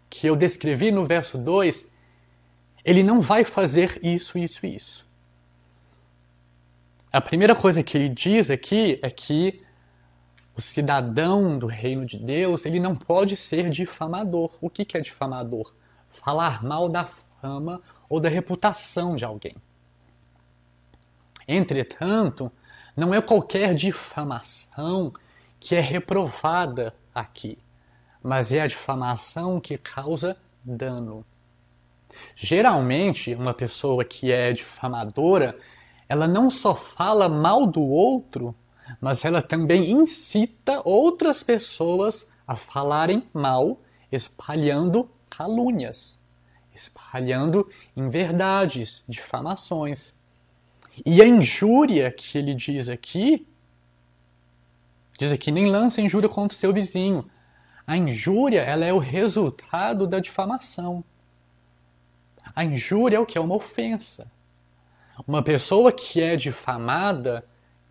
que 0.10 0.28
eu 0.28 0.36
descrevi 0.36 0.92
no 0.92 1.06
verso 1.06 1.38
2, 1.38 1.90
ele 2.84 3.04
não 3.04 3.22
vai 3.22 3.44
fazer 3.44 4.00
isso, 4.04 4.38
isso 4.38 4.66
isso. 4.66 5.10
A 7.12 7.20
primeira 7.20 7.56
coisa 7.56 7.84
que 7.84 7.98
ele 7.98 8.10
diz 8.10 8.50
aqui 8.50 9.00
é 9.02 9.10
que 9.10 9.62
o 10.56 10.62
cidadão 10.62 11.58
do 11.58 11.68
reino 11.68 12.06
de 12.06 12.18
Deus, 12.18 12.66
ele 12.66 12.80
não 12.80 12.96
pode 12.96 13.36
ser 13.36 13.70
difamador. 13.70 14.58
O 14.62 14.70
que 14.70 14.98
é 14.98 15.02
difamador? 15.02 15.74
falar 16.12 16.64
mal 16.64 16.90
da 16.90 17.06
fama 17.06 17.82
ou 18.10 18.20
da 18.20 18.30
reputação 18.30 19.16
de 19.16 19.26
alguém. 19.26 19.56
Entretanto, 21.48 22.52
não 23.02 23.16
é 23.16 23.20
qualquer 23.20 23.74
difamação 23.74 25.12
que 25.60 25.74
é 25.74 25.80
reprovada 25.80 26.94
aqui, 27.16 27.58
mas 28.22 28.54
é 28.54 28.62
a 28.62 28.68
difamação 28.68 29.60
que 29.60 29.76
causa 29.76 30.38
dano. 30.64 31.26
Geralmente, 32.36 33.34
uma 33.34 33.56
pessoa 33.56 34.06
que 34.06 34.32
é 34.32 34.54
difamadora, 34.54 35.58
ela 36.08 36.28
não 36.28 36.48
só 36.48 36.76
fala 36.76 37.28
mal 37.28 37.66
do 37.66 37.82
outro, 37.82 38.54
mas 39.02 39.26
ela 39.26 39.42
também 39.42 39.90
incita 39.90 40.80
outras 40.86 41.42
pessoas 41.42 42.32
a 42.46 42.56
falarem 42.56 43.28
mal, 43.34 43.82
espalhando 44.12 45.10
calúnias, 45.28 46.22
espalhando 46.72 47.68
inverdades, 47.98 49.04
difamações. 49.08 50.21
E 51.06 51.22
a 51.22 51.26
injúria 51.26 52.12
que 52.12 52.38
ele 52.38 52.54
diz 52.54 52.90
aqui, 52.90 53.48
diz 55.18 55.32
aqui, 55.32 55.52
nem 55.52 55.68
lança 55.68 56.02
injúria 56.02 56.30
contra 56.30 56.58
seu 56.58 56.74
vizinho. 56.74 57.30
A 57.86 57.98
injúria, 57.98 58.62
ela 58.62 58.86
é 58.86 58.94
o 58.94 59.00
resultado 59.00 60.06
da 60.06 60.20
difamação. 60.20 61.04
A 62.56 62.64
injúria 62.64 63.18
é 63.18 63.20
o 63.20 63.26
que 63.26 63.38
é 63.38 63.42
uma 63.42 63.56
ofensa. 63.56 64.32
Uma 65.28 65.42
pessoa 65.44 65.92
que 65.92 66.22
é 66.22 66.36
difamada, 66.36 67.46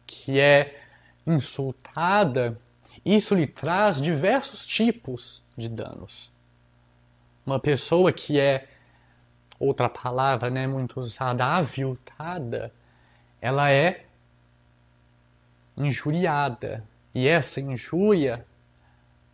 que 0.07 0.38
é 0.38 0.81
insultada, 1.27 2.59
isso 3.05 3.35
lhe 3.35 3.46
traz 3.46 4.01
diversos 4.01 4.66
tipos 4.66 5.42
de 5.57 5.68
danos. 5.68 6.33
Uma 7.46 7.59
pessoa 7.59 8.12
que 8.12 8.38
é, 8.38 8.68
outra 9.59 9.88
palavra 9.88 10.51
né, 10.51 10.66
muito 10.66 11.01
usada, 11.01 11.44
aviltada, 11.44 12.73
ela 13.40 13.70
é 13.70 14.05
injuriada. 15.76 16.85
E 17.14 17.26
essa 17.26 17.61
injúria 17.61 18.46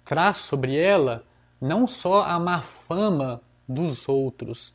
traz 0.04 0.38
sobre 0.38 0.76
ela 0.76 1.24
não 1.60 1.86
só 1.86 2.22
a 2.22 2.38
má 2.38 2.62
fama 2.62 3.40
dos 3.68 4.08
outros, 4.08 4.74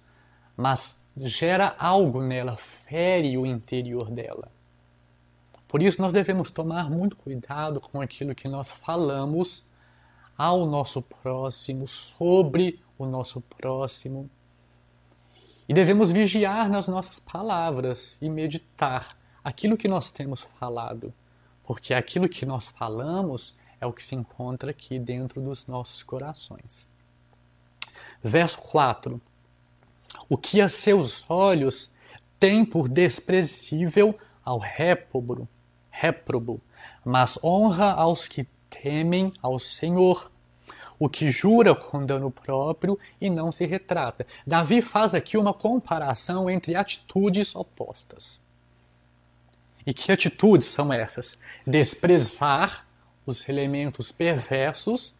mas 0.57 1.05
gera 1.17 1.75
algo 1.77 2.21
nela, 2.21 2.57
fere 2.57 3.37
o 3.37 3.45
interior 3.45 4.09
dela. 4.09 4.51
Por 5.67 5.81
isso 5.81 6.01
nós 6.01 6.11
devemos 6.11 6.51
tomar 6.51 6.89
muito 6.89 7.15
cuidado 7.15 7.79
com 7.79 8.01
aquilo 8.01 8.35
que 8.35 8.47
nós 8.47 8.71
falamos 8.71 9.63
ao 10.37 10.65
nosso 10.65 11.01
próximo, 11.01 11.87
sobre 11.87 12.81
o 12.97 13.05
nosso 13.05 13.39
próximo. 13.41 14.29
E 15.69 15.73
devemos 15.73 16.11
vigiar 16.11 16.69
nas 16.69 16.87
nossas 16.87 17.19
palavras 17.19 18.17
e 18.21 18.29
meditar 18.29 19.15
aquilo 19.43 19.77
que 19.77 19.87
nós 19.87 20.11
temos 20.11 20.43
falado, 20.59 21.13
porque 21.63 21.93
aquilo 21.93 22.29
que 22.29 22.45
nós 22.45 22.67
falamos 22.67 23.55
é 23.79 23.85
o 23.85 23.93
que 23.93 24.03
se 24.03 24.15
encontra 24.15 24.71
aqui 24.71 24.99
dentro 24.99 25.41
dos 25.41 25.67
nossos 25.67 26.03
corações. 26.03 26.87
Verso 28.23 28.59
4: 28.59 29.19
O 30.29 30.37
que 30.37 30.61
a 30.61 30.69
seus 30.69 31.25
olhos 31.29 31.91
tem 32.39 32.63
por 32.63 32.87
desprezível 32.87 34.17
ao 34.43 34.59
réprobo, 34.59 35.47
réprobo, 35.89 36.61
mas 37.03 37.37
honra 37.43 37.91
aos 37.91 38.27
que 38.27 38.47
temem 38.69 39.33
ao 39.41 39.59
Senhor 39.59 40.31
o 40.97 41.09
que 41.09 41.31
jura 41.31 41.73
com 41.73 42.05
dano 42.05 42.29
próprio 42.29 42.97
e 43.19 43.27
não 43.27 43.51
se 43.51 43.65
retrata. 43.65 44.25
Davi 44.45 44.83
faz 44.83 45.15
aqui 45.15 45.35
uma 45.35 45.51
comparação 45.51 46.47
entre 46.47 46.75
atitudes 46.75 47.55
opostas. 47.55 48.39
E 49.85 49.93
que 49.93 50.11
atitudes 50.11 50.67
são 50.67 50.91
essas? 50.91 51.37
Desprezar 51.65 52.87
os 53.25 53.47
elementos 53.47 54.11
perversos, 54.11 55.15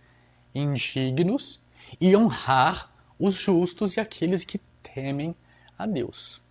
indignos, 0.54 1.62
e 2.00 2.16
honrar 2.16 2.92
os 3.20 3.36
justos 3.36 3.98
e 3.98 4.00
aqueles 4.00 4.44
que 4.44 4.60
temem 4.82 5.36
a 5.78 5.86
Deus. 5.86 6.42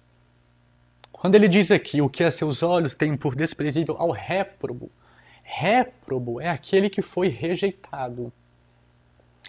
Quando 1.13 1.35
ele 1.35 1.49
diz 1.49 1.71
aqui 1.71 2.01
o 2.01 2.09
que 2.09 2.25
a 2.25 2.31
seus 2.31 2.63
olhos 2.63 2.95
têm 2.95 3.17
por 3.17 3.35
desprezível 3.35 3.97
ao 3.99 4.11
réprobo, 4.11 4.91
réprobo 5.43 6.41
é 6.41 6.49
aquele 6.49 6.89
que 6.89 7.03
foi 7.03 7.29
rejeitado, 7.29 8.33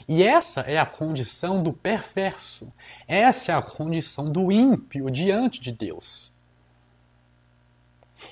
e 0.08 0.24
essa 0.24 0.62
é 0.62 0.78
a 0.78 0.86
condição 0.86 1.62
do 1.62 1.71
perverso. 1.71 2.71
Essa 3.08 3.52
é 3.52 3.56
a 3.56 3.62
condição 3.62 4.32
do 4.32 4.52
ímpio 4.52 5.10
diante 5.10 5.60
de 5.60 5.71
Deus. 5.71 6.32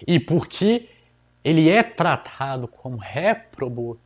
E 0.07 0.19
porque 0.19 0.89
ele 1.43 1.69
é 1.69 1.81
tratado 1.83 2.67
como 2.67 2.97
réprobo, 2.97 3.99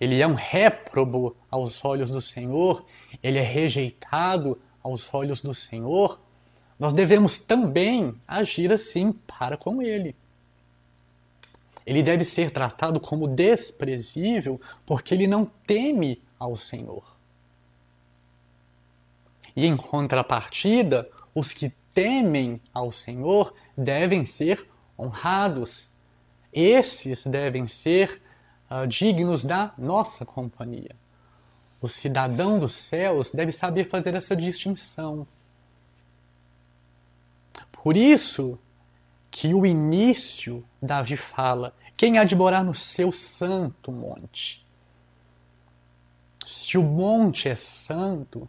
ele 0.00 0.20
é 0.20 0.26
um 0.26 0.34
réprobo 0.34 1.36
aos 1.50 1.84
olhos 1.84 2.10
do 2.10 2.20
Senhor, 2.20 2.84
ele 3.22 3.38
é 3.38 3.42
rejeitado 3.42 4.60
aos 4.82 5.12
olhos 5.12 5.42
do 5.42 5.52
Senhor, 5.52 6.20
nós 6.78 6.94
devemos 6.94 7.36
também 7.36 8.14
agir 8.26 8.72
assim 8.72 9.12
para 9.12 9.56
com 9.56 9.82
ele. 9.82 10.16
Ele 11.84 12.02
deve 12.02 12.24
ser 12.24 12.50
tratado 12.50 13.00
como 13.00 13.28
desprezível 13.28 14.60
porque 14.86 15.12
ele 15.12 15.26
não 15.26 15.44
teme 15.44 16.22
ao 16.38 16.56
Senhor. 16.56 17.04
E 19.54 19.66
em 19.66 19.76
contrapartida, 19.76 21.10
os 21.34 21.52
que 21.52 21.70
temem 21.92 22.60
ao 22.72 22.90
Senhor 22.92 23.52
devem 23.76 24.24
ser 24.24 24.69
honrados. 25.00 25.88
Esses 26.52 27.26
devem 27.26 27.66
ser 27.66 28.20
uh, 28.70 28.86
dignos 28.86 29.44
da 29.44 29.72
nossa 29.78 30.24
companhia. 30.24 30.94
O 31.80 31.88
cidadão 31.88 32.58
dos 32.58 32.72
céus 32.72 33.30
deve 33.30 33.52
saber 33.52 33.88
fazer 33.88 34.14
essa 34.14 34.36
distinção. 34.36 35.26
Por 37.72 37.96
isso 37.96 38.58
que 39.30 39.54
o 39.54 39.64
início, 39.64 40.64
Davi 40.82 41.16
fala: 41.16 41.74
quem 41.96 42.18
há 42.18 42.24
de 42.24 42.36
morar 42.36 42.62
no 42.62 42.74
seu 42.74 43.10
santo 43.10 43.90
monte? 43.90 44.66
Se 46.44 46.76
o 46.76 46.82
monte 46.82 47.48
é 47.48 47.54
santo, 47.54 48.48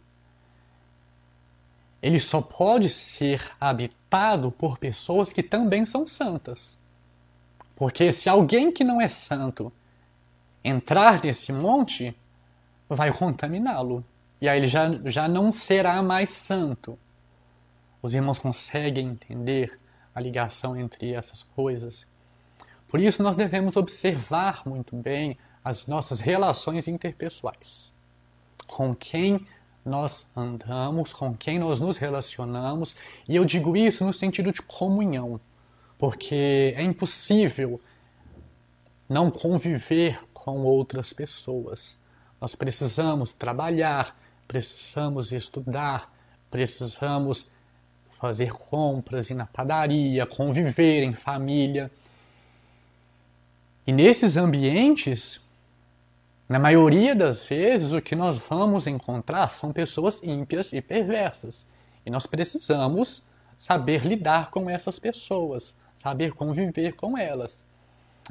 ele 2.02 2.18
só 2.18 2.42
pode 2.42 2.90
ser 2.90 3.48
habitado 3.60 4.50
por 4.50 4.76
pessoas 4.76 5.32
que 5.32 5.42
também 5.42 5.86
são 5.86 6.04
santas. 6.04 6.76
Porque 7.76 8.10
se 8.10 8.28
alguém 8.28 8.72
que 8.72 8.82
não 8.82 9.00
é 9.00 9.06
santo 9.06 9.72
entrar 10.64 11.22
nesse 11.22 11.52
monte, 11.52 12.14
vai 12.88 13.12
contaminá-lo. 13.12 14.04
E 14.40 14.48
aí 14.48 14.58
ele 14.58 14.66
já, 14.66 14.90
já 15.04 15.28
não 15.28 15.52
será 15.52 16.02
mais 16.02 16.30
santo. 16.30 16.98
Os 18.02 18.14
irmãos 18.14 18.40
conseguem 18.40 19.06
entender 19.06 19.76
a 20.12 20.20
ligação 20.20 20.76
entre 20.76 21.12
essas 21.12 21.44
coisas? 21.44 22.06
Por 22.88 23.00
isso, 23.00 23.22
nós 23.22 23.36
devemos 23.36 23.76
observar 23.76 24.62
muito 24.66 24.96
bem 24.96 25.38
as 25.64 25.86
nossas 25.86 26.18
relações 26.18 26.88
interpessoais. 26.88 27.92
Com 28.66 28.94
quem 28.94 29.46
nós 29.84 30.30
andamos, 30.36 31.12
com 31.12 31.34
quem 31.34 31.58
nós 31.58 31.80
nos 31.80 31.96
relacionamos, 31.96 32.94
e 33.28 33.36
eu 33.36 33.44
digo 33.44 33.76
isso 33.76 34.04
no 34.04 34.12
sentido 34.12 34.52
de 34.52 34.62
comunhão, 34.62 35.40
porque 35.98 36.74
é 36.76 36.82
impossível 36.82 37.80
não 39.08 39.30
conviver 39.30 40.20
com 40.32 40.62
outras 40.62 41.12
pessoas. 41.12 41.96
Nós 42.40 42.54
precisamos 42.54 43.32
trabalhar, 43.32 44.16
precisamos 44.48 45.32
estudar, 45.32 46.12
precisamos 46.50 47.50
fazer 48.18 48.52
compras, 48.52 49.30
ir 49.30 49.34
na 49.34 49.46
padaria, 49.46 50.24
conviver 50.26 51.02
em 51.02 51.12
família. 51.12 51.90
E 53.86 53.92
nesses 53.92 54.36
ambientes, 54.36 55.40
na 56.52 56.58
maioria 56.58 57.14
das 57.14 57.42
vezes, 57.42 57.92
o 57.92 58.02
que 58.02 58.14
nós 58.14 58.36
vamos 58.36 58.86
encontrar 58.86 59.48
são 59.48 59.72
pessoas 59.72 60.22
ímpias 60.22 60.74
e 60.74 60.82
perversas. 60.82 61.66
E 62.04 62.10
nós 62.10 62.26
precisamos 62.26 63.26
saber 63.56 64.04
lidar 64.04 64.50
com 64.50 64.68
essas 64.68 64.98
pessoas, 64.98 65.74
saber 65.96 66.32
conviver 66.32 66.92
com 66.92 67.16
elas. 67.16 67.64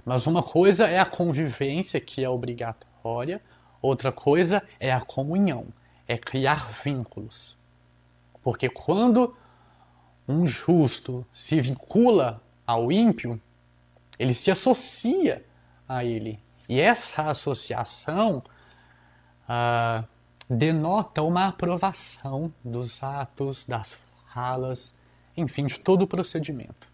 Mas 0.05 0.27
uma 0.27 0.43
coisa 0.43 0.87
é 0.87 0.99
a 0.99 1.05
convivência, 1.05 1.99
que 1.99 2.23
é 2.23 2.29
obrigatória, 2.29 3.41
outra 3.81 4.11
coisa 4.11 4.61
é 4.79 4.91
a 4.91 5.01
comunhão, 5.01 5.65
é 6.07 6.15
criar 6.15 6.69
vínculos. 6.69 7.57
Porque 8.43 8.69
quando 8.69 9.35
um 10.27 10.45
justo 10.45 11.25
se 11.33 11.59
vincula 11.59 12.39
ao 12.67 12.91
ímpio, 12.91 13.41
ele 14.19 14.33
se 14.35 14.51
associa 14.51 15.43
a 15.89 16.05
ele. 16.05 16.39
E 16.71 16.79
essa 16.79 17.23
associação 17.23 18.41
ah, 19.45 20.05
denota 20.49 21.21
uma 21.21 21.47
aprovação 21.49 22.53
dos 22.63 23.03
atos, 23.03 23.65
das 23.65 23.97
falas, 24.33 24.97
enfim, 25.35 25.65
de 25.65 25.77
todo 25.77 26.03
o 26.03 26.07
procedimento. 26.07 26.87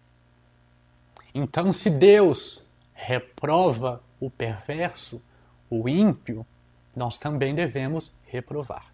Então, 1.32 1.72
se 1.72 1.90
Deus 1.90 2.60
reprova 2.92 4.02
o 4.18 4.28
perverso, 4.28 5.22
o 5.70 5.88
ímpio, 5.88 6.44
nós 6.96 7.16
também 7.16 7.54
devemos 7.54 8.12
reprovar 8.24 8.92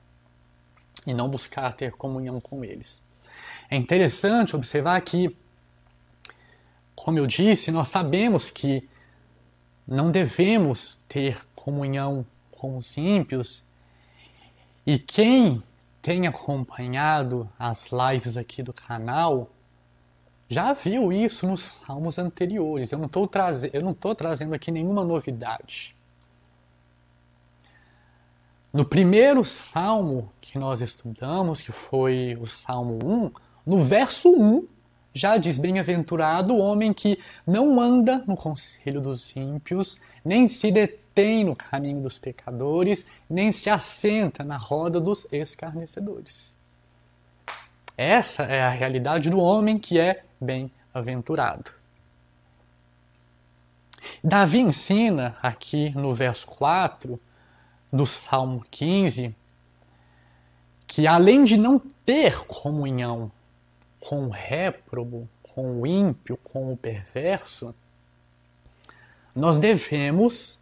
e 1.06 1.14
não 1.14 1.30
buscar 1.30 1.72
ter 1.72 1.92
comunhão 1.92 2.42
com 2.42 2.62
eles. 2.62 3.00
É 3.70 3.76
interessante 3.76 4.54
observar 4.54 5.00
que, 5.00 5.34
como 6.94 7.18
eu 7.18 7.26
disse, 7.26 7.70
nós 7.70 7.88
sabemos 7.88 8.50
que 8.50 8.86
não 9.86 10.10
devemos 10.10 10.98
ter 11.08 11.44
comunhão 11.54 12.26
com 12.50 12.76
os 12.76 12.96
ímpios. 12.96 13.62
E 14.86 14.98
quem 14.98 15.62
tem 16.00 16.26
acompanhado 16.26 17.48
as 17.58 17.90
lives 17.90 18.36
aqui 18.36 18.62
do 18.62 18.72
canal 18.72 19.50
já 20.48 20.72
viu 20.72 21.12
isso 21.12 21.46
nos 21.46 21.80
salmos 21.86 22.18
anteriores. 22.18 22.92
Eu 22.92 22.98
não 22.98 23.06
estou 23.06 23.26
traze 23.26 23.70
trazendo 24.16 24.54
aqui 24.54 24.70
nenhuma 24.70 25.04
novidade. 25.04 25.96
No 28.72 28.84
primeiro 28.84 29.44
salmo 29.44 30.32
que 30.40 30.58
nós 30.58 30.82
estudamos, 30.82 31.60
que 31.60 31.70
foi 31.70 32.36
o 32.40 32.44
Salmo 32.44 32.98
1, 33.04 33.30
no 33.64 33.84
verso 33.84 34.28
1, 34.30 34.66
já 35.14 35.36
diz: 35.36 35.56
Bem-aventurado 35.56 36.52
o 36.52 36.58
homem 36.58 36.92
que 36.92 37.18
não 37.46 37.80
anda 37.80 38.22
no 38.26 38.36
conselho 38.36 39.00
dos 39.00 39.34
ímpios, 39.36 40.00
nem 40.24 40.48
se 40.48 40.72
detém 40.72 41.44
no 41.44 41.54
caminho 41.54 42.02
dos 42.02 42.18
pecadores, 42.18 43.06
nem 43.30 43.52
se 43.52 43.70
assenta 43.70 44.42
na 44.42 44.56
roda 44.56 45.00
dos 45.00 45.26
escarnecedores. 45.32 46.54
Essa 47.96 48.42
é 48.42 48.60
a 48.60 48.68
realidade 48.68 49.30
do 49.30 49.38
homem 49.38 49.78
que 49.78 50.00
é 50.00 50.24
bem-aventurado. 50.40 51.70
Davi 54.22 54.58
ensina 54.58 55.36
aqui 55.40 55.90
no 55.90 56.12
verso 56.12 56.46
4 56.48 57.20
do 57.92 58.04
Salmo 58.04 58.62
15 58.70 59.34
que 60.86 61.06
além 61.06 61.44
de 61.44 61.56
não 61.56 61.80
ter 62.04 62.44
comunhão 62.46 63.30
com 64.04 64.26
o 64.26 64.30
réprobo, 64.30 65.28
com 65.42 65.80
o 65.80 65.86
ímpio, 65.86 66.36
com 66.36 66.72
o 66.72 66.76
perverso, 66.76 67.74
nós 69.34 69.56
devemos 69.56 70.60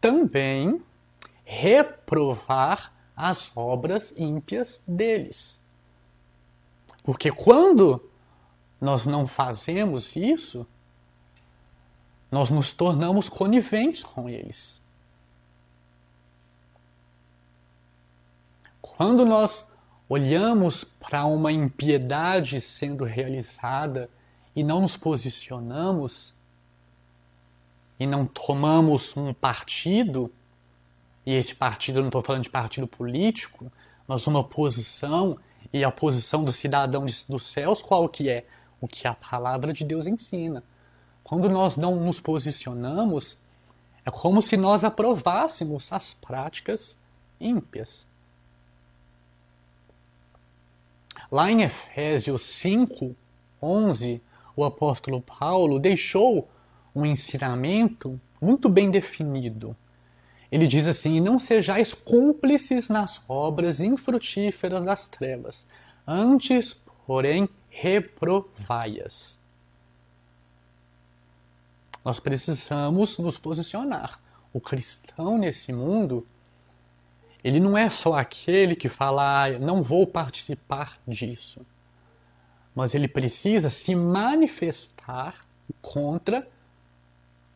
também 0.00 0.82
reprovar 1.44 2.92
as 3.16 3.56
obras 3.56 4.14
ímpias 4.16 4.82
deles. 4.86 5.62
Porque 7.02 7.30
quando 7.30 8.02
nós 8.80 9.06
não 9.06 9.26
fazemos 9.26 10.14
isso, 10.16 10.66
nós 12.30 12.50
nos 12.50 12.72
tornamos 12.72 13.28
coniventes 13.28 14.02
com 14.02 14.28
eles. 14.28 14.80
Quando 18.80 19.24
nós 19.24 19.73
olhamos 20.08 20.84
para 20.84 21.24
uma 21.24 21.52
impiedade 21.52 22.60
sendo 22.60 23.04
realizada 23.04 24.08
e 24.54 24.62
não 24.62 24.80
nos 24.80 24.96
posicionamos 24.96 26.34
e 27.98 28.06
não 28.06 28.26
tomamos 28.26 29.16
um 29.16 29.32
partido, 29.32 30.30
e 31.24 31.32
esse 31.32 31.54
partido, 31.54 31.98
eu 31.98 32.02
não 32.02 32.08
estou 32.08 32.22
falando 32.22 32.42
de 32.42 32.50
partido 32.50 32.86
político, 32.86 33.70
mas 34.06 34.26
uma 34.26 34.44
posição, 34.44 35.38
e 35.72 35.82
a 35.82 35.90
posição 35.90 36.44
do 36.44 36.52
cidadão 36.52 37.06
dos 37.28 37.42
céus, 37.42 37.82
qual 37.82 38.08
que 38.08 38.28
é? 38.28 38.46
O 38.80 38.86
que 38.86 39.08
a 39.08 39.14
palavra 39.14 39.72
de 39.72 39.84
Deus 39.84 40.06
ensina. 40.06 40.62
Quando 41.22 41.48
nós 41.48 41.76
não 41.76 41.96
nos 41.96 42.20
posicionamos, 42.20 43.38
é 44.04 44.10
como 44.10 44.42
se 44.42 44.56
nós 44.56 44.84
aprovássemos 44.84 45.90
as 45.92 46.12
práticas 46.12 46.98
ímpias. 47.40 48.06
Lá 51.34 51.50
em 51.50 51.62
Efésios 51.62 52.42
5, 52.42 53.16
11, 53.60 54.22
o 54.54 54.64
apóstolo 54.64 55.20
Paulo 55.20 55.80
deixou 55.80 56.48
um 56.94 57.04
ensinamento 57.04 58.20
muito 58.40 58.68
bem 58.68 58.88
definido. 58.88 59.76
Ele 60.48 60.64
diz 60.64 60.86
assim: 60.86 61.18
Não 61.18 61.40
sejais 61.40 61.92
cúmplices 61.92 62.88
nas 62.88 63.20
obras 63.28 63.80
infrutíferas 63.80 64.84
das 64.84 65.08
trevas, 65.08 65.66
antes, 66.06 66.80
porém, 67.04 67.48
reprovai-as. 67.68 69.40
Nós 72.04 72.20
precisamos 72.20 73.18
nos 73.18 73.38
posicionar. 73.38 74.20
O 74.52 74.60
cristão 74.60 75.36
nesse 75.36 75.72
mundo 75.72 76.24
ele 77.44 77.60
não 77.60 77.76
é 77.76 77.90
só 77.90 78.14
aquele 78.14 78.74
que 78.74 78.88
fala, 78.88 79.44
ah, 79.44 79.58
não 79.58 79.82
vou 79.82 80.06
participar 80.06 80.96
disso. 81.06 81.60
Mas 82.74 82.94
ele 82.94 83.06
precisa 83.06 83.68
se 83.68 83.94
manifestar 83.94 85.44
contra 85.82 86.48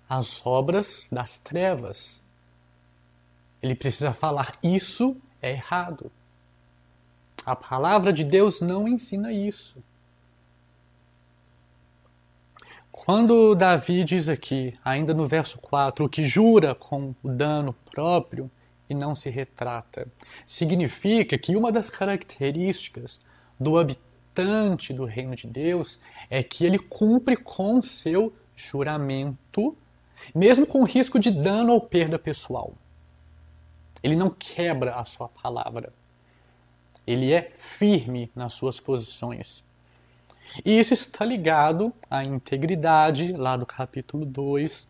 as 0.06 0.44
obras 0.46 1.08
das 1.10 1.38
trevas. 1.38 2.22
Ele 3.62 3.74
precisa 3.74 4.12
falar: 4.12 4.58
isso 4.62 5.16
é 5.40 5.52
errado. 5.52 6.12
A 7.44 7.56
palavra 7.56 8.12
de 8.12 8.24
Deus 8.24 8.60
não 8.60 8.86
ensina 8.86 9.32
isso. 9.32 9.82
Quando 12.92 13.54
Davi 13.54 14.04
diz 14.04 14.28
aqui, 14.28 14.72
ainda 14.84 15.14
no 15.14 15.26
verso 15.26 15.58
4, 15.58 16.08
que 16.10 16.26
jura 16.26 16.74
com 16.74 17.14
o 17.22 17.28
dano 17.28 17.72
próprio 17.90 18.50
e 18.88 18.94
não 18.94 19.14
se 19.14 19.30
retrata, 19.30 20.08
significa 20.46 21.36
que 21.36 21.56
uma 21.56 21.70
das 21.70 21.90
características 21.90 23.20
do 23.58 23.78
habitante 23.78 24.92
do 24.92 25.04
reino 25.04 25.34
de 25.34 25.46
Deus 25.46 26.00
é 26.30 26.42
que 26.42 26.64
ele 26.64 26.78
cumpre 26.78 27.36
com 27.36 27.82
seu 27.82 28.32
juramento, 28.54 29.76
mesmo 30.34 30.66
com 30.66 30.84
risco 30.84 31.18
de 31.18 31.30
dano 31.30 31.72
ou 31.72 31.80
perda 31.80 32.18
pessoal. 32.18 32.74
Ele 34.02 34.16
não 34.16 34.30
quebra 34.30 34.94
a 34.94 35.04
sua 35.04 35.28
palavra. 35.28 35.92
Ele 37.06 37.32
é 37.32 37.50
firme 37.54 38.30
nas 38.34 38.52
suas 38.52 38.78
posições. 38.78 39.64
E 40.64 40.78
isso 40.78 40.92
está 40.92 41.24
ligado 41.24 41.92
à 42.10 42.24
integridade, 42.24 43.32
lá 43.32 43.56
do 43.56 43.66
capítulo 43.66 44.24
2. 44.24 44.88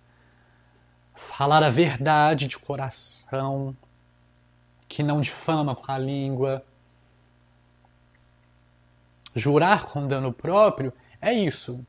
Falar 1.15 1.63
a 1.63 1.71
verdade 1.71 2.47
de 2.47 2.59
coração, 2.59 3.77
que 4.89 5.03
não 5.03 5.21
difama 5.21 5.75
com 5.77 5.91
a 5.93 5.99
língua. 5.99 6.65
Jurar 9.35 9.85
com 9.87 10.09
dano 10.09 10.33
próprio 10.33 10.93
é 11.21 11.33
isso. 11.33 11.85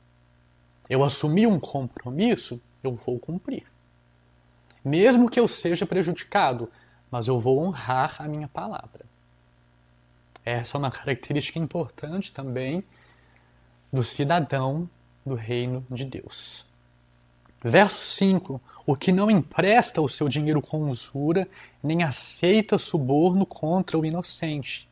Eu 0.90 1.04
assumi 1.04 1.48
um 1.48 1.60
compromisso, 1.60 2.62
eu 2.84 2.94
vou 2.94 3.18
cumprir. 3.20 3.64
Mesmo 4.84 5.30
que 5.30 5.40
eu 5.40 5.48
seja 5.48 5.86
prejudicado, 5.86 6.72
mas 7.12 7.28
eu 7.28 7.40
vou 7.40 7.60
honrar 7.60 8.16
a 8.20 8.28
minha 8.28 8.48
palavra. 8.48 9.06
Essa 10.44 10.78
é 10.78 10.80
uma 10.80 10.92
característica 10.92 11.60
importante 11.60 12.32
também 12.32 12.84
do 13.92 14.04
cidadão 14.04 14.90
do 15.26 15.36
reino 15.36 15.86
de 15.90 16.06
Deus. 16.06 16.66
Verso 17.62 18.02
5: 18.02 18.62
O 18.90 18.96
que 18.96 19.12
não 19.12 19.30
empresta 19.30 20.02
o 20.02 20.10
seu 20.10 20.28
dinheiro 20.28 20.64
com 20.64 20.90
usura, 20.90 21.48
nem 21.84 22.02
aceita 22.02 22.80
suborno 22.80 23.46
contra 23.46 24.00
o 24.00 24.04
inocente. 24.04 24.90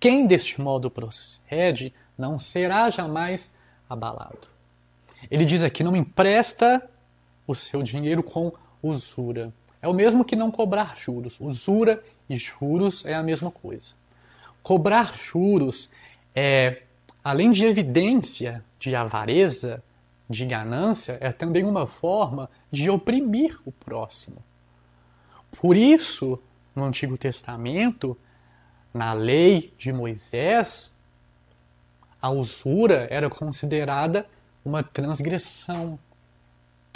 Quem 0.00 0.26
deste 0.26 0.60
modo 0.60 0.90
procede 0.90 1.94
não 2.18 2.36
será 2.40 2.90
jamais 2.90 3.54
abalado. 3.88 4.48
Ele 5.30 5.44
diz 5.44 5.62
aqui: 5.62 5.84
não 5.84 5.94
empresta 5.94 6.82
o 7.46 7.54
seu 7.54 7.80
dinheiro 7.80 8.24
com 8.24 8.52
usura. 8.82 9.52
É 9.80 9.86
o 9.86 9.94
mesmo 9.94 10.24
que 10.24 10.34
não 10.34 10.50
cobrar 10.50 10.96
juros. 10.96 11.40
Usura 11.40 12.02
e 12.28 12.36
juros 12.36 13.06
é 13.06 13.14
a 13.14 13.22
mesma 13.22 13.52
coisa. 13.52 13.94
Cobrar 14.64 15.14
juros 15.14 15.90
é 16.34 16.82
além 17.22 17.52
de 17.52 17.64
evidência 17.64 18.64
de 18.80 18.96
avareza, 18.96 19.80
de 20.28 20.46
ganância, 20.46 21.18
é 21.20 21.30
também 21.32 21.64
uma 21.64 21.86
forma 21.86 22.48
de 22.70 22.88
oprimir 22.88 23.60
o 23.64 23.72
próximo. 23.72 24.38
Por 25.60 25.76
isso, 25.76 26.38
no 26.74 26.84
Antigo 26.84 27.16
Testamento, 27.18 28.16
na 28.92 29.12
lei 29.12 29.72
de 29.76 29.92
Moisés, 29.92 30.96
a 32.20 32.30
usura 32.30 33.06
era 33.10 33.28
considerada 33.28 34.26
uma 34.64 34.82
transgressão, 34.82 35.98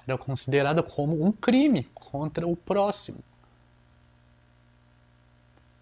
era 0.07 0.17
considerada 0.17 0.83
como 0.83 1.25
um 1.25 1.33
crime 1.33 1.85
contra 1.95 2.47
o 2.47 2.57
próximo. 2.57 3.19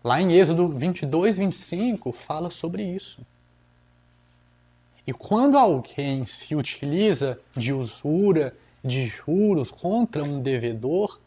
Lá 0.03 0.21
em 0.21 0.33
Êxodo 0.33 0.69
22, 0.69 1.39
25, 1.39 2.13
fala 2.13 2.51
sobre 2.51 2.83
isso. 2.83 3.25
E 5.07 5.13
quando 5.13 5.59
alguém 5.59 6.25
se 6.25 6.55
utiliza 6.55 7.39
de 7.55 7.73
usura, 7.73 8.57
de 8.83 9.05
juros 9.05 9.71
contra 9.71 10.23
um 10.23 10.41
devedor, 10.41 11.19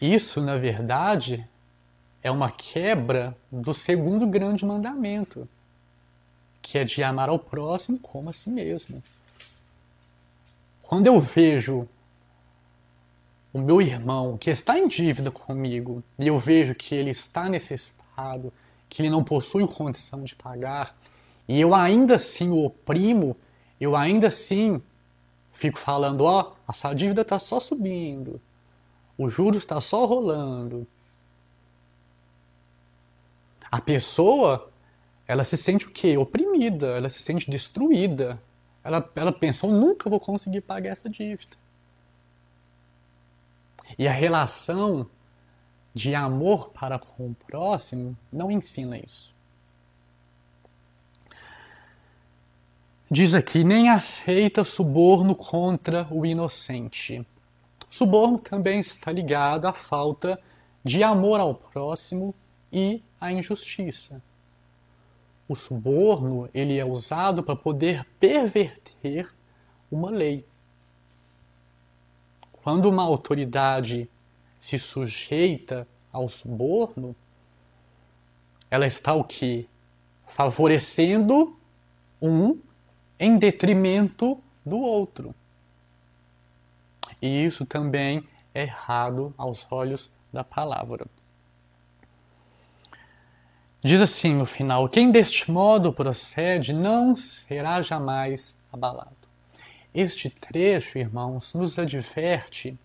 isso, 0.00 0.40
na 0.40 0.56
verdade, 0.56 1.46
é 2.22 2.30
uma 2.30 2.50
quebra 2.50 3.36
do 3.50 3.72
segundo 3.72 4.26
grande 4.26 4.64
mandamento, 4.64 5.48
que 6.62 6.78
é 6.78 6.84
de 6.84 7.02
amar 7.02 7.28
ao 7.28 7.38
próximo 7.38 7.98
como 7.98 8.30
a 8.30 8.32
si 8.32 8.50
mesmo. 8.50 9.02
Quando 10.82 11.06
eu 11.06 11.20
vejo 11.20 11.88
o 13.52 13.58
meu 13.58 13.80
irmão 13.80 14.36
que 14.36 14.50
está 14.50 14.78
em 14.78 14.86
dívida 14.86 15.30
comigo 15.30 16.02
e 16.18 16.26
eu 16.26 16.38
vejo 16.38 16.74
que 16.74 16.94
ele 16.94 17.10
está 17.10 17.48
necessitado, 17.48 18.52
que 18.88 19.02
ele 19.02 19.10
não 19.10 19.22
possui 19.22 19.66
condição 19.66 20.24
de 20.24 20.34
pagar, 20.34 20.96
e 21.46 21.60
eu 21.60 21.74
ainda 21.74 22.16
assim 22.16 22.50
o 22.50 22.64
oprimo, 22.64 23.36
eu 23.80 23.94
ainda 23.94 24.28
assim 24.28 24.82
fico 25.52 25.78
falando, 25.78 26.24
ó, 26.24 26.52
oh, 26.52 26.70
essa 26.70 26.92
dívida 26.94 27.22
está 27.22 27.38
só 27.38 27.58
subindo, 27.58 28.40
o 29.16 29.28
juros 29.28 29.58
está 29.58 29.80
só 29.80 30.04
rolando. 30.04 30.86
A 33.70 33.80
pessoa, 33.80 34.70
ela 35.26 35.44
se 35.44 35.56
sente 35.56 35.86
o 35.86 35.90
quê? 35.90 36.16
Oprimida, 36.16 36.86
ela 36.96 37.08
se 37.08 37.20
sente 37.20 37.50
destruída. 37.50 38.40
Ela, 38.82 39.10
ela 39.14 39.32
pensa, 39.32 39.66
eu 39.66 39.72
nunca 39.72 40.08
vou 40.08 40.18
conseguir 40.18 40.62
pagar 40.62 40.90
essa 40.90 41.08
dívida. 41.08 41.54
E 43.98 44.08
a 44.08 44.12
relação 44.12 45.06
de 45.98 46.14
amor 46.14 46.68
para 46.68 46.96
com 46.96 47.30
o 47.30 47.34
próximo 47.34 48.16
não 48.32 48.52
ensina 48.52 48.96
isso. 48.96 49.34
Diz 53.10 53.34
aqui: 53.34 53.64
nem 53.64 53.88
aceita 53.88 54.62
suborno 54.62 55.34
contra 55.34 56.06
o 56.08 56.24
inocente. 56.24 57.26
Suborno 57.90 58.38
também 58.38 58.78
está 58.78 59.10
ligado 59.10 59.66
à 59.66 59.72
falta 59.72 60.40
de 60.84 61.02
amor 61.02 61.40
ao 61.40 61.52
próximo 61.52 62.32
e 62.72 63.02
à 63.20 63.32
injustiça. 63.32 64.22
O 65.48 65.56
suborno 65.56 66.48
ele 66.54 66.78
é 66.78 66.84
usado 66.84 67.42
para 67.42 67.56
poder 67.56 68.06
perverter 68.20 69.34
uma 69.90 70.10
lei. 70.12 70.46
Quando 72.62 72.86
uma 72.86 73.02
autoridade 73.02 74.08
se 74.58 74.78
sujeita 74.78 75.86
ao 76.12 76.28
suborno, 76.28 77.14
ela 78.70 78.86
está 78.86 79.14
o 79.14 79.24
que? 79.24 79.68
Favorecendo 80.26 81.56
um 82.20 82.58
em 83.18 83.38
detrimento 83.38 84.42
do 84.64 84.78
outro. 84.78 85.34
E 87.20 87.44
isso 87.44 87.64
também 87.64 88.26
é 88.54 88.62
errado 88.62 89.34
aos 89.36 89.66
olhos 89.70 90.12
da 90.32 90.44
palavra. 90.44 91.06
Diz 93.82 94.00
assim 94.00 94.34
no 94.34 94.44
final: 94.44 94.88
quem 94.88 95.10
deste 95.10 95.50
modo 95.50 95.92
procede 95.92 96.72
não 96.72 97.16
será 97.16 97.80
jamais 97.80 98.58
abalado. 98.72 99.16
Este 99.94 100.28
trecho, 100.28 100.98
irmãos, 100.98 101.54
nos 101.54 101.78
adverte 101.78 102.78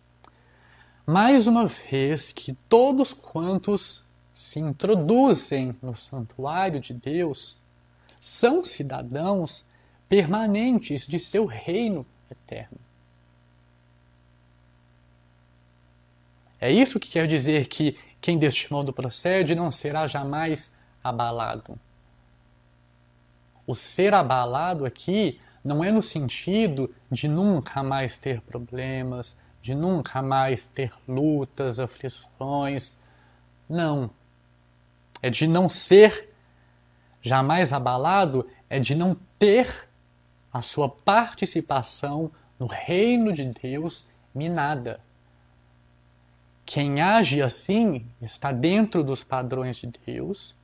mais 1.06 1.48
uma 1.48 1.66
vez 1.68 2.32
que 2.32 2.54
todos 2.70 3.12
quantos 3.12 4.06
se 4.34 4.60
introduzem 4.60 5.76
no 5.82 5.96
santuário 5.96 6.80
de 6.80 6.94
Deus 6.94 7.58
são 8.20 8.64
cidadãos 8.64 9.66
permanentes 10.08 11.06
de 11.06 11.20
seu 11.20 11.46
reino 11.46 12.06
eterno. 12.32 12.78
É 16.60 16.72
isso 16.72 17.00
que 17.00 17.10
quer 17.10 17.28
dizer 17.28 17.68
que 17.68 17.98
quem 18.22 18.40
deste 18.40 18.72
modo 18.72 18.94
procede 18.94 19.54
não 19.54 19.70
será 19.70 20.08
jamais 20.08 20.78
abalado. 21.04 21.78
O 23.68 23.76
ser 23.76 24.14
abalado 24.14 24.86
aqui 24.86 25.42
não 25.64 25.84
é 25.84 25.92
no 25.92 26.02
sentido 26.02 26.94
de 27.12 27.28
nunca 27.28 27.84
mais 27.84 28.18
ter 28.18 28.40
problemas, 28.42 29.38
de 29.64 29.74
nunca 29.74 30.22
mais 30.22 30.66
ter 30.66 30.92
lutas, 31.08 31.80
aflições. 31.80 33.00
Não. 33.70 34.12
É 35.22 35.30
de 35.30 35.48
não 35.48 35.70
ser 35.70 36.36
jamais 37.22 37.72
abalado, 37.72 38.46
é 38.70 38.78
de 38.78 38.94
não 38.94 39.16
ter 39.40 39.88
a 40.52 40.62
sua 40.62 40.90
participação 40.90 42.30
no 42.60 42.66
reino 42.66 43.32
de 43.32 43.46
Deus 43.46 44.10
minada. 44.36 45.00
Quem 46.66 47.02
age 47.02 47.42
assim 47.42 48.06
está 48.22 48.52
dentro 48.52 49.02
dos 49.02 49.24
padrões 49.24 49.78
de 49.78 49.90
Deus 50.06 50.58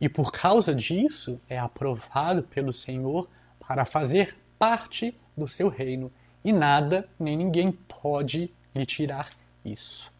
e 0.00 0.08
por 0.08 0.32
causa 0.32 0.74
disso 0.74 1.40
é 1.48 1.56
aprovado 1.56 2.42
pelo 2.42 2.72
Senhor 2.72 3.28
para 3.60 3.84
fazer 3.84 4.36
parte 4.58 5.16
do 5.36 5.46
seu 5.46 5.68
reino 5.68 6.10
e 6.48 6.52
nada 6.52 7.06
nem 7.20 7.36
ninguém 7.36 7.70
pode 7.70 8.50
lhe 8.74 8.86
tirar 8.86 9.30
isso. 9.64 10.10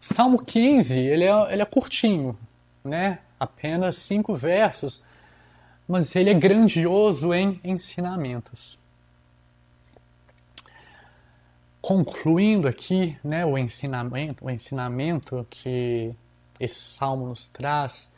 Salmo 0.00 0.38
15, 0.38 1.00
ele 1.00 1.24
é, 1.24 1.52
ele 1.52 1.62
é 1.62 1.64
curtinho, 1.64 2.38
né? 2.84 3.18
apenas 3.40 3.96
cinco 3.96 4.34
versos, 4.36 5.02
mas 5.86 6.14
ele 6.14 6.30
é 6.30 6.34
grandioso 6.34 7.34
em 7.34 7.60
ensinamentos. 7.64 8.78
Concluindo 11.80 12.68
aqui 12.68 13.18
né, 13.22 13.44
o, 13.44 13.58
ensinamento, 13.58 14.44
o 14.44 14.50
ensinamento 14.50 15.44
que 15.50 16.14
esse 16.58 16.80
salmo 16.80 17.26
nos 17.26 17.48
traz, 17.48 18.14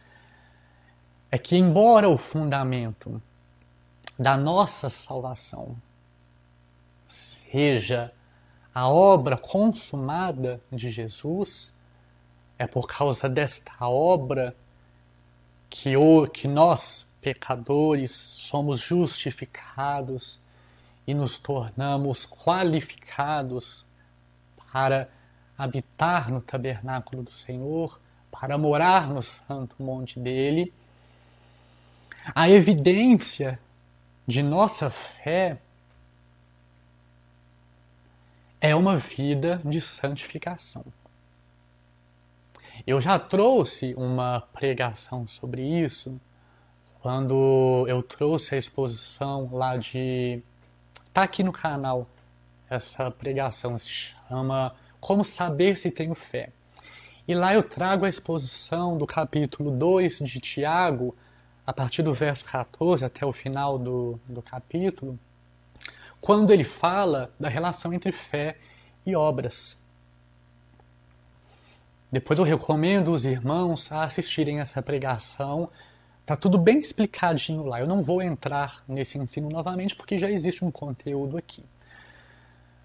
é 1.30 1.38
que, 1.38 1.56
embora 1.56 2.08
o 2.08 2.16
fundamento 2.16 3.20
da 4.18 4.36
nossa 4.36 4.88
salvação 4.88 5.76
seja 7.08 8.12
a 8.74 8.88
obra 8.88 9.36
consumada 9.36 10.60
de 10.70 10.90
Jesus, 10.90 11.76
é 12.58 12.66
por 12.66 12.86
causa 12.86 13.28
desta 13.28 13.88
obra 13.88 14.54
que, 15.70 15.94
que 16.32 16.46
nós, 16.46 17.10
pecadores, 17.20 18.12
somos 18.12 18.80
justificados 18.80 20.40
e 21.06 21.14
nos 21.14 21.38
tornamos 21.38 22.26
qualificados 22.26 23.84
para 24.70 25.08
habitar 25.56 26.30
no 26.30 26.40
tabernáculo 26.40 27.22
do 27.22 27.32
Senhor, 27.32 28.00
para 28.30 28.58
morar 28.58 29.08
no 29.08 29.22
santo 29.22 29.74
monte 29.82 30.20
dele. 30.20 30.72
A 32.34 32.48
evidência 32.48 33.58
de 34.26 34.42
nossa 34.42 34.90
fé 34.90 35.58
é 38.60 38.74
uma 38.74 38.96
vida 38.96 39.60
de 39.64 39.80
santificação. 39.80 40.84
Eu 42.86 43.00
já 43.00 43.18
trouxe 43.18 43.94
uma 43.96 44.40
pregação 44.52 45.26
sobre 45.26 45.62
isso 45.62 46.20
quando 47.00 47.84
eu 47.88 48.02
trouxe 48.02 48.54
a 48.54 48.58
exposição 48.58 49.48
lá 49.52 49.76
de. 49.76 50.42
Tá 51.12 51.22
aqui 51.22 51.42
no 51.42 51.52
canal 51.52 52.06
essa 52.68 53.10
pregação, 53.10 53.76
se 53.78 53.90
chama 53.90 54.74
Como 55.00 55.24
Saber 55.24 55.76
Se 55.76 55.90
Tenho 55.90 56.14
Fé. 56.14 56.50
E 57.26 57.34
lá 57.34 57.54
eu 57.54 57.62
trago 57.62 58.04
a 58.04 58.08
exposição 58.08 58.96
do 58.96 59.06
capítulo 59.06 59.70
2 59.70 60.18
de 60.18 60.40
Tiago, 60.40 61.14
a 61.66 61.72
partir 61.72 62.02
do 62.02 62.12
verso 62.12 62.44
14 62.44 63.04
até 63.04 63.24
o 63.26 63.32
final 63.32 63.78
do, 63.78 64.18
do 64.26 64.40
capítulo, 64.40 65.18
quando 66.20 66.52
ele 66.52 66.64
fala 66.64 67.32
da 67.38 67.48
relação 67.48 67.92
entre 67.92 68.12
fé 68.12 68.56
e 69.04 69.14
obras. 69.14 69.80
Depois 72.10 72.38
eu 72.38 72.44
recomendo 72.44 73.12
os 73.12 73.24
irmãos 73.24 73.92
a 73.92 74.04
assistirem 74.04 74.60
essa 74.60 74.80
pregação. 74.80 75.68
Tá 76.24 76.36
tudo 76.36 76.58
bem 76.58 76.78
explicadinho 76.78 77.64
lá. 77.64 77.80
Eu 77.80 77.86
não 77.86 78.02
vou 78.02 78.22
entrar 78.22 78.82
nesse 78.88 79.18
ensino 79.18 79.50
novamente 79.50 79.94
porque 79.94 80.16
já 80.16 80.30
existe 80.30 80.64
um 80.64 80.70
conteúdo 80.70 81.36
aqui. 81.36 81.64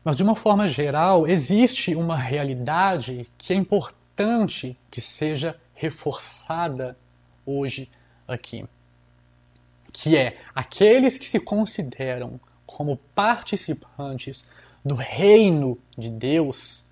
Mas 0.04 0.18
de 0.18 0.24
uma 0.24 0.36
forma 0.36 0.68
geral, 0.68 1.26
existe 1.26 1.96
uma 1.96 2.18
realidade 2.18 3.30
que 3.38 3.54
é 3.54 3.56
importante 3.56 4.78
que 4.92 5.00
seja 5.00 5.58
reforçada 5.74 6.98
hoje 7.46 7.90
aqui, 8.28 8.66
que 9.92 10.18
é 10.18 10.38
aqueles 10.54 11.18
que 11.18 11.28
se 11.28 11.40
consideram 11.40 12.40
como 12.74 12.98
participantes 13.16 14.46
do 14.84 14.96
reino 14.96 15.78
de 15.98 16.10
Deus 16.10 16.84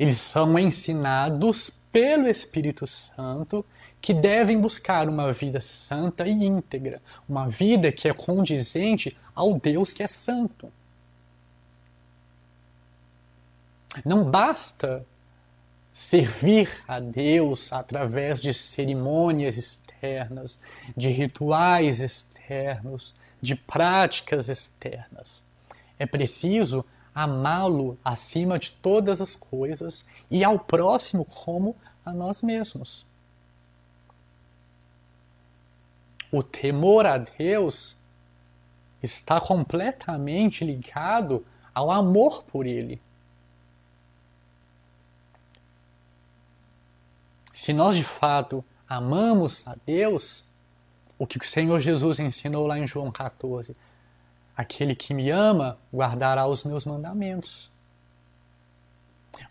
eles 0.00 0.16
são 0.16 0.58
ensinados 0.58 1.70
pelo 1.92 2.26
Espírito 2.26 2.86
Santo 2.86 3.62
que 4.00 4.14
devem 4.14 4.58
buscar 4.58 5.10
uma 5.10 5.30
vida 5.30 5.60
santa 5.60 6.26
e 6.26 6.32
íntegra, 6.32 7.02
uma 7.28 7.46
vida 7.46 7.92
que 7.92 8.08
é 8.08 8.14
condizente 8.14 9.14
ao 9.34 9.52
Deus 9.52 9.92
que 9.92 10.02
é 10.02 10.08
santo. 10.08 10.72
Não 14.02 14.24
basta 14.24 15.04
servir 15.92 16.82
a 16.88 16.98
Deus 16.98 17.70
através 17.70 18.40
de 18.40 18.54
cerimônias 18.54 19.58
externas, 19.58 20.62
de 20.96 21.10
rituais 21.10 22.00
externos, 22.00 23.12
de 23.40 23.54
práticas 23.54 24.48
externas. 24.48 25.44
É 25.98 26.06
preciso 26.06 26.84
amá-lo 27.14 27.98
acima 28.04 28.58
de 28.58 28.70
todas 28.70 29.20
as 29.20 29.34
coisas 29.34 30.06
e 30.30 30.44
ao 30.44 30.58
próximo 30.58 31.24
como 31.24 31.76
a 32.04 32.12
nós 32.12 32.42
mesmos. 32.42 33.06
O 36.32 36.42
temor 36.42 37.06
a 37.06 37.18
Deus 37.18 37.96
está 39.02 39.40
completamente 39.40 40.64
ligado 40.64 41.44
ao 41.74 41.90
amor 41.90 42.44
por 42.44 42.66
Ele. 42.66 43.00
Se 47.52 47.72
nós 47.72 47.96
de 47.96 48.04
fato 48.04 48.64
amamos 48.88 49.66
a 49.66 49.76
Deus, 49.84 50.44
o 51.20 51.26
que 51.26 51.36
o 51.36 51.44
Senhor 51.44 51.78
Jesus 51.78 52.18
ensinou 52.18 52.66
lá 52.66 52.78
em 52.78 52.86
João 52.86 53.12
14, 53.12 53.76
Aquele 54.56 54.94
que 54.94 55.14
me 55.14 55.30
ama 55.30 55.78
guardará 55.92 56.46
os 56.46 56.64
meus 56.64 56.86
mandamentos. 56.86 57.70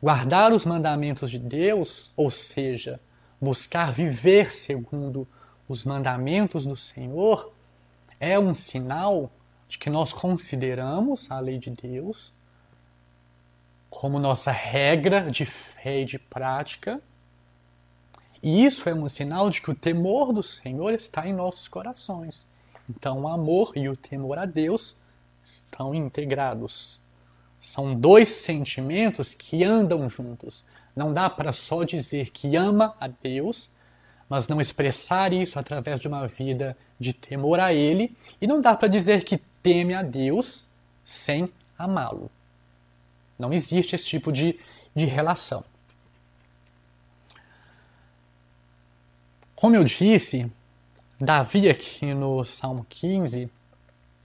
Guardar 0.02 0.52
os 0.52 0.66
mandamentos 0.66 1.30
de 1.30 1.38
Deus, 1.40 2.12
ou 2.16 2.30
seja, 2.30 3.00
buscar 3.40 3.92
viver 3.92 4.52
segundo 4.52 5.28
os 5.68 5.84
mandamentos 5.84 6.66
do 6.66 6.76
Senhor, 6.76 7.52
é 8.20 8.38
um 8.40 8.54
sinal 8.54 9.32
de 9.68 9.78
que 9.78 9.90
nós 9.90 10.12
consideramos 10.12 11.30
a 11.30 11.40
lei 11.40 11.58
de 11.58 11.70
Deus 11.70 12.34
como 13.90 14.20
nossa 14.20 14.52
regra 14.52 15.30
de 15.30 15.46
fé 15.46 16.02
e 16.02 16.06
de 16.06 16.18
prática. 16.18 17.00
E 18.42 18.66
isso 18.66 18.88
é 18.88 18.94
um 18.94 19.08
sinal 19.08 19.50
de 19.50 19.62
que 19.62 19.72
o 19.72 19.76
temor 19.76 20.32
do 20.32 20.42
Senhor 20.42 20.94
está 20.94 21.28
em 21.28 21.34
nossos 21.34 21.68
corações. 21.68 22.48
Então, 22.90 23.22
o 23.22 23.28
amor 23.28 23.74
e 23.76 23.90
o 23.90 23.96
temor 23.96 24.38
a 24.40 24.46
Deus 24.46 24.96
estão 25.44 25.94
integrados. 25.94 27.00
São 27.60 27.94
dois 27.94 28.28
sentimentos 28.30 29.34
que 29.34 29.64
andam 29.64 30.10
juntos. 30.10 30.64
Não 30.96 31.14
dá 31.14 31.30
para 31.30 31.52
só 31.52 31.84
dizer 31.84 32.30
que 32.32 32.56
ama 32.56 32.96
a 33.00 33.08
Deus, 33.08 33.70
mas 34.30 34.48
não 34.48 34.62
expressar 34.62 35.34
isso 35.34 35.60
através 35.60 36.00
de 36.00 36.08
uma 36.08 36.28
vida 36.28 36.78
de 37.00 37.14
temor 37.14 37.60
a 37.60 37.74
Ele, 37.74 38.16
e 38.40 38.48
não 38.48 38.62
dá 38.62 38.76
para 38.76 38.88
dizer 38.88 39.24
que 39.24 39.38
teme 39.62 39.94
a 39.94 40.02
Deus 40.02 40.70
sem 41.04 41.52
amá-lo. 41.78 42.30
Não 43.38 43.54
existe 43.54 43.96
esse 43.96 44.06
tipo 44.06 44.32
de, 44.32 44.60
de 44.94 45.06
relação. 45.06 45.64
Como 49.60 49.76
eu 49.76 49.84
disse, 49.84 50.50
Davi 51.20 51.70
aqui 51.70 52.14
no 52.14 52.42
Salmo 52.46 52.86
15, 52.88 53.52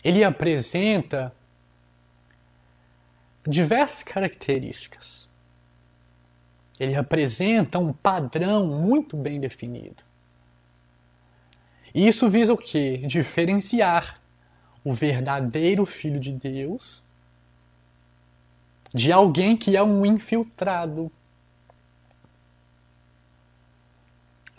ele 0.04 0.22
apresenta 0.22 1.34
diversas 3.44 4.04
características. 4.04 5.28
Ele 6.78 6.94
apresenta 6.94 7.80
um 7.80 7.92
padrão 7.92 8.68
muito 8.68 9.16
bem 9.16 9.40
definido. 9.40 10.04
E 11.92 12.06
isso 12.06 12.30
visa 12.30 12.52
o 12.52 12.56
quê? 12.56 12.98
Diferenciar 12.98 14.20
o 14.84 14.94
verdadeiro 14.94 15.84
filho 15.84 16.20
de 16.20 16.30
Deus 16.30 17.02
de 18.94 19.10
alguém 19.10 19.56
que 19.56 19.76
é 19.76 19.82
um 19.82 20.06
infiltrado. 20.06 21.10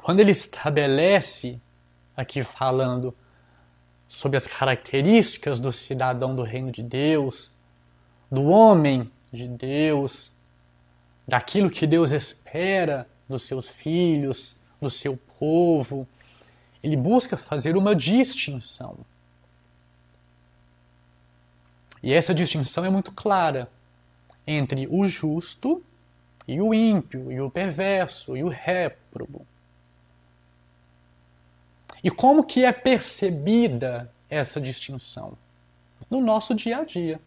Quando 0.05 0.19
ele 0.19 0.29
estabelece 0.29 1.59
aqui 2.15 2.43
falando 2.43 3.11
sobre 4.07 4.37
as 4.37 4.45
características 4.45 5.59
do 5.59 5.71
cidadão 5.71 6.35
do 6.35 6.43
reino 6.43 6.71
de 6.71 6.83
Deus, 6.83 7.49
do 8.29 8.43
homem 8.43 9.11
de 9.33 9.47
Deus, 9.47 10.31
daquilo 11.27 11.71
que 11.71 11.87
Deus 11.87 12.11
espera 12.11 13.09
dos 13.27 13.47
seus 13.47 13.67
filhos, 13.67 14.55
do 14.79 14.91
seu 14.91 15.17
povo. 15.39 16.07
Ele 16.83 16.95
busca 16.95 17.35
fazer 17.35 17.75
uma 17.75 17.95
distinção. 17.95 18.99
E 22.03 22.13
essa 22.13 22.31
distinção 22.31 22.85
é 22.85 22.91
muito 22.91 23.11
clara 23.11 23.71
entre 24.45 24.87
o 24.87 25.07
justo 25.07 25.83
e 26.47 26.61
o 26.61 26.75
ímpio, 26.75 27.31
e 27.31 27.41
o 27.41 27.49
perverso, 27.49 28.37
e 28.37 28.43
o 28.43 28.49
réprobo. 28.49 29.47
E 32.05 32.09
como 32.09 32.45
que 32.45 32.63
é 32.63 32.71
percebida 32.71 34.09
essa 34.29 34.61
distinção? 34.61 35.37
no 36.09 36.21
nosso 36.21 36.53
dia 36.53 36.79
a 36.79 36.85
dia. 36.85 37.19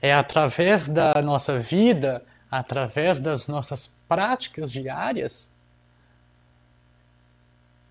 É 0.00 0.14
através 0.14 0.88
da 0.88 1.20
nossa 1.22 1.58
vida, 1.58 2.24
através 2.50 3.20
das 3.20 3.46
nossas 3.46 3.96
práticas 4.08 4.72
diárias, 4.72 5.50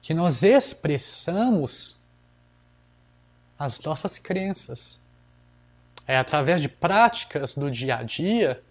que 0.02 0.14
nós 0.14 0.44
expressamos 0.44 1.96
as 3.58 3.80
nossas 3.82 4.18
crenças. 4.18 5.00
É 6.06 6.18
através 6.18 6.62
de 6.62 6.68
práticas 6.68 7.56
do 7.56 7.72
dia 7.72 7.98
a 7.98 8.04
dia 8.04 8.62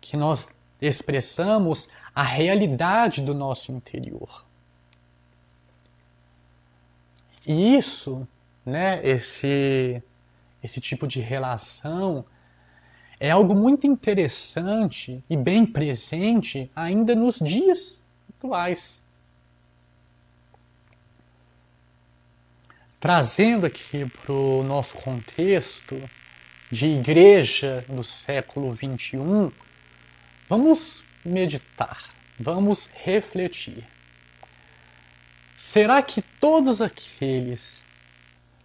que 0.00 0.16
nós 0.16 0.48
expressamos 0.86 1.88
a 2.14 2.22
realidade 2.22 3.22
do 3.22 3.34
nosso 3.34 3.72
interior. 3.72 4.44
E 7.46 7.76
isso, 7.76 8.26
né, 8.64 9.00
esse, 9.06 10.02
esse 10.62 10.80
tipo 10.80 11.06
de 11.06 11.20
relação 11.20 12.24
é 13.20 13.30
algo 13.30 13.54
muito 13.54 13.86
interessante 13.86 15.22
e 15.28 15.36
bem 15.36 15.64
presente 15.64 16.70
ainda 16.74 17.14
nos 17.14 17.38
dias 17.38 18.02
atuais. 18.30 19.02
Trazendo 22.98 23.66
aqui 23.66 24.06
para 24.06 24.32
o 24.32 24.62
nosso 24.62 24.96
contexto 24.96 26.08
de 26.70 26.86
igreja 26.86 27.84
no 27.88 28.02
século 28.02 28.74
XXI, 28.74 29.52
vamos 30.48 31.04
meditar, 31.24 32.10
vamos 32.38 32.86
refletir. 32.86 33.86
Será 35.56 36.02
que 36.02 36.20
todos 36.20 36.80
aqueles 36.80 37.84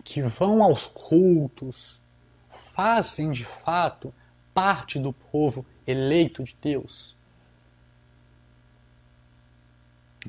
que 0.04 0.22
vão 0.22 0.64
aos 0.64 0.88
cultos 0.88 2.02
fazem 2.50 3.32
de 3.32 3.46
fato 3.46 4.14
parte 4.54 5.00
do 5.00 5.14
povo 5.14 5.66
eleito 5.86 6.44
de 6.44 6.56
Deus? 6.60 7.16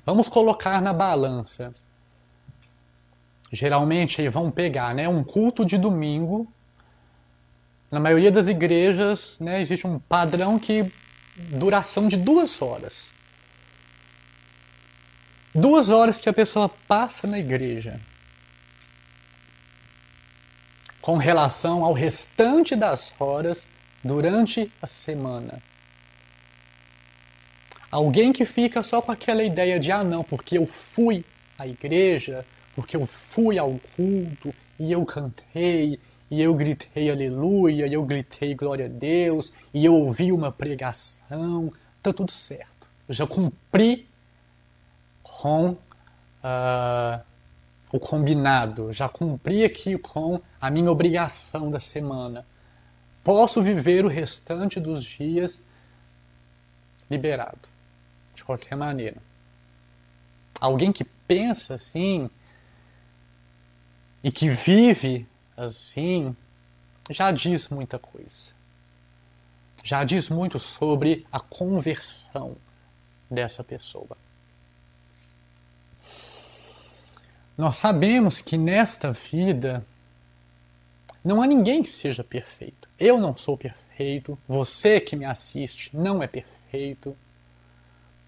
Vamos 0.05 0.29
colocar 0.29 0.81
na 0.81 0.93
balança. 0.93 1.75
Geralmente 3.51 4.29
vão 4.29 4.51
pegar 4.51 4.95
né, 4.95 5.09
um 5.09 5.25
culto 5.25 5.65
de 5.65 5.77
domingo. 5.77 6.47
Na 7.91 7.99
maioria 7.99 8.31
das 8.31 8.47
igrejas 8.47 9.39
né, 9.41 9.61
existe 9.61 9.87
um 9.87 9.99
padrão 9.99 10.59
que 10.59 10.93
duração 11.37 12.09
de 12.09 12.17
duas 12.17 12.61
horas. 12.61 13.13
Duas 15.55 15.91
horas 15.91 16.21
que 16.21 16.29
a 16.29 16.33
pessoa 16.33 16.69
passa 16.69 17.27
na 17.27 17.39
igreja. 17.39 18.01
Com 21.01 21.17
relação 21.17 21.85
ao 21.85 21.93
restante 21.93 22.77
das 22.77 23.15
horas 23.19 23.69
durante 24.03 24.73
a 24.81 24.87
semana. 24.87 25.63
Alguém 27.91 28.33
que 28.33 28.45
fica 28.45 28.83
só 28.83 29.03
com 29.03 29.11
aquela 29.11 29.43
ideia 29.43 29.81
de, 29.81 29.91
ah, 29.91 30.05
não, 30.05 30.23
porque 30.23 30.57
eu 30.57 30.67
fui 30.67 31.25
à 31.59 31.67
igreja, 31.67 32.47
porque 32.75 32.97
eu 32.97 33.05
fui 33.05 33.59
ao 33.59 33.81
culto 33.97 34.55
e 34.79 34.93
eu 34.93 35.05
cantei 35.05 35.99
e 36.31 36.41
eu 36.41 36.55
gritei 36.55 37.11
aleluia, 37.11 37.87
e 37.87 37.93
eu 37.93 38.05
gritei 38.05 38.55
glória 38.55 38.87
a 38.87 38.89
Deus, 38.89 39.53
e 39.75 39.85
eu 39.85 39.95
ouvi 39.95 40.31
uma 40.31 40.53
pregação, 40.53 41.73
tá 42.01 42.13
tudo 42.13 42.31
certo. 42.31 42.87
Eu 43.09 43.15
já 43.15 43.27
cumpri 43.27 44.09
com 45.23 45.71
uh, 45.71 47.21
o 47.93 47.99
combinado, 47.99 48.93
já 48.93 49.09
cumpri 49.09 49.65
aqui 49.65 49.99
com 49.99 50.41
a 50.61 50.71
minha 50.71 50.91
obrigação 50.91 51.71
da 51.71 51.81
semana. 51.81 52.47
Posso 53.25 53.61
viver 53.61 54.05
o 54.05 54.09
restante 54.09 54.79
dos 54.79 55.03
dias 55.03 55.67
liberado, 57.11 57.69
de 58.35 58.45
qualquer 58.45 58.77
maneira. 58.77 59.17
Alguém 60.61 60.93
que 60.93 61.03
pensa 61.03 61.75
assim 61.75 62.31
e 64.23 64.31
que 64.31 64.49
vive 64.49 65.27
assim, 65.57 66.35
já 67.11 67.33
diz 67.33 67.69
muita 67.69 67.99
coisa. 67.99 68.53
Já 69.83 70.05
diz 70.05 70.29
muito 70.29 70.59
sobre 70.59 71.27
a 71.33 71.41
conversão 71.41 72.57
dessa 73.31 73.65
pessoa. 73.65 74.17
Nós 77.57 77.77
sabemos 77.77 78.41
que 78.41 78.57
nesta 78.57 79.13
vida 79.13 79.85
não 81.23 81.43
há 81.43 81.47
ninguém 81.47 81.83
que 81.83 81.91
seja 81.91 82.25
perfeito. 82.25 82.89
Eu 82.99 83.19
não 83.19 83.37
sou 83.37 83.57
perfeito, 83.57 84.39
você 84.49 85.01
que 85.01 85.15
me 85.15 85.25
assiste 85.25 85.95
não 85.95 86.23
é 86.23 86.27
perfeito. 86.27 87.17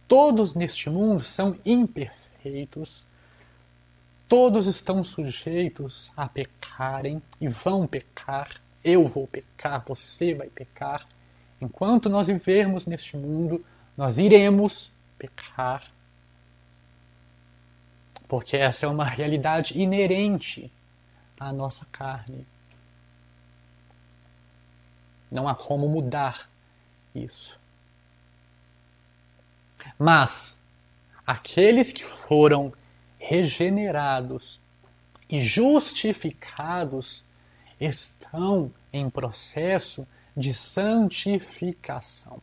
Todos 0.06 0.54
neste 0.54 0.90
mundo 0.90 1.22
são 1.22 1.56
imperfeitos. 1.64 3.06
Todos 4.32 4.66
estão 4.66 5.04
sujeitos 5.04 6.10
a 6.16 6.26
pecarem 6.26 7.22
e 7.38 7.46
vão 7.48 7.86
pecar. 7.86 8.62
Eu 8.82 9.04
vou 9.04 9.26
pecar, 9.26 9.84
você 9.86 10.32
vai 10.32 10.48
pecar. 10.48 11.06
Enquanto 11.60 12.08
nós 12.08 12.28
vivermos 12.28 12.86
neste 12.86 13.14
mundo, 13.14 13.62
nós 13.94 14.16
iremos 14.16 14.90
pecar. 15.18 15.92
Porque 18.26 18.56
essa 18.56 18.86
é 18.86 18.88
uma 18.88 19.04
realidade 19.04 19.78
inerente 19.78 20.72
à 21.38 21.52
nossa 21.52 21.84
carne. 21.92 22.46
Não 25.30 25.46
há 25.46 25.54
como 25.54 25.86
mudar 25.90 26.48
isso. 27.14 27.60
Mas 29.98 30.58
aqueles 31.26 31.92
que 31.92 32.02
foram 32.02 32.72
regenerados 33.22 34.60
e 35.30 35.40
justificados 35.40 37.24
estão 37.80 38.70
em 38.92 39.08
processo 39.08 40.06
de 40.36 40.52
santificação. 40.52 42.42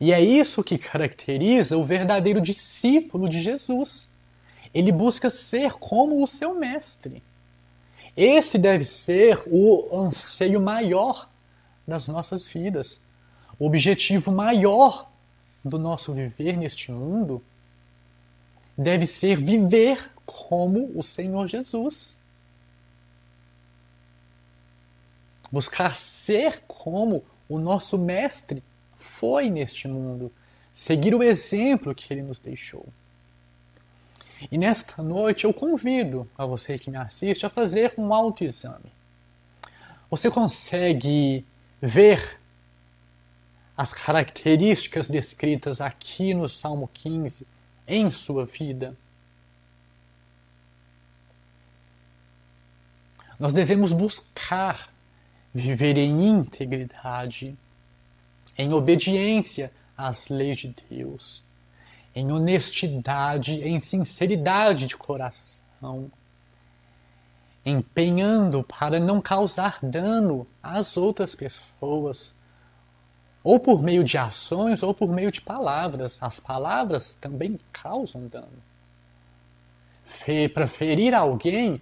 E 0.00 0.12
é 0.12 0.20
isso 0.20 0.64
que 0.64 0.78
caracteriza 0.78 1.76
o 1.76 1.84
verdadeiro 1.84 2.40
discípulo 2.40 3.28
de 3.28 3.40
Jesus. 3.40 4.08
Ele 4.72 4.90
busca 4.90 5.28
ser 5.28 5.74
como 5.74 6.22
o 6.22 6.26
seu 6.26 6.54
mestre. 6.54 7.22
Esse 8.16 8.58
deve 8.58 8.84
ser 8.84 9.42
o 9.46 10.04
anseio 10.04 10.60
maior 10.60 11.28
das 11.86 12.08
nossas 12.08 12.46
vidas, 12.46 13.02
o 13.58 13.66
objetivo 13.66 14.32
maior 14.32 15.10
do 15.62 15.78
nosso 15.78 16.14
viver 16.14 16.56
neste 16.56 16.90
mundo 16.90 17.42
deve 18.78 19.06
ser 19.06 19.36
viver 19.36 20.08
como 20.24 20.92
o 20.94 21.02
Senhor 21.02 21.48
Jesus. 21.48 22.16
Buscar 25.50 25.96
ser 25.96 26.62
como 26.68 27.24
o 27.48 27.58
nosso 27.58 27.98
Mestre 27.98 28.62
foi 28.96 29.50
neste 29.50 29.88
mundo. 29.88 30.32
Seguir 30.72 31.12
o 31.12 31.22
exemplo 31.24 31.92
que 31.92 32.12
ele 32.12 32.22
nos 32.22 32.38
deixou. 32.38 32.86
E 34.52 34.56
nesta 34.56 35.02
noite 35.02 35.44
eu 35.44 35.52
convido 35.52 36.30
a 36.38 36.46
você 36.46 36.78
que 36.78 36.90
me 36.90 36.96
assiste 36.96 37.44
a 37.44 37.50
fazer 37.50 37.92
um 37.98 38.14
autoexame. 38.14 38.92
Você 40.08 40.30
consegue 40.30 41.44
ver 41.82 42.38
as 43.76 43.92
características 43.92 45.08
descritas 45.08 45.80
aqui 45.80 46.32
no 46.32 46.48
Salmo 46.48 46.88
15 46.92 47.46
em 47.88 48.10
sua 48.10 48.44
vida. 48.44 48.94
Nós 53.38 53.52
devemos 53.52 53.92
buscar 53.92 54.92
viver 55.54 55.96
em 55.96 56.28
integridade, 56.28 57.56
em 58.56 58.72
obediência 58.72 59.72
às 59.96 60.28
leis 60.28 60.58
de 60.58 60.74
Deus, 60.90 61.42
em 62.14 62.30
honestidade, 62.30 63.60
em 63.66 63.80
sinceridade 63.80 64.86
de 64.86 64.96
coração, 64.96 66.10
empenhando 67.64 68.62
para 68.62 69.00
não 69.00 69.20
causar 69.20 69.78
dano 69.82 70.46
às 70.62 70.96
outras 70.96 71.34
pessoas 71.34 72.37
ou 73.42 73.58
por 73.58 73.82
meio 73.82 74.04
de 74.04 74.18
ações 74.18 74.82
ou 74.82 74.92
por 74.92 75.08
meio 75.08 75.30
de 75.30 75.40
palavras. 75.40 76.22
As 76.22 76.40
palavras 76.40 77.14
também 77.14 77.58
causam 77.72 78.26
dano. 78.26 78.62
Para 80.52 80.66
ferir 80.66 81.14
alguém, 81.14 81.80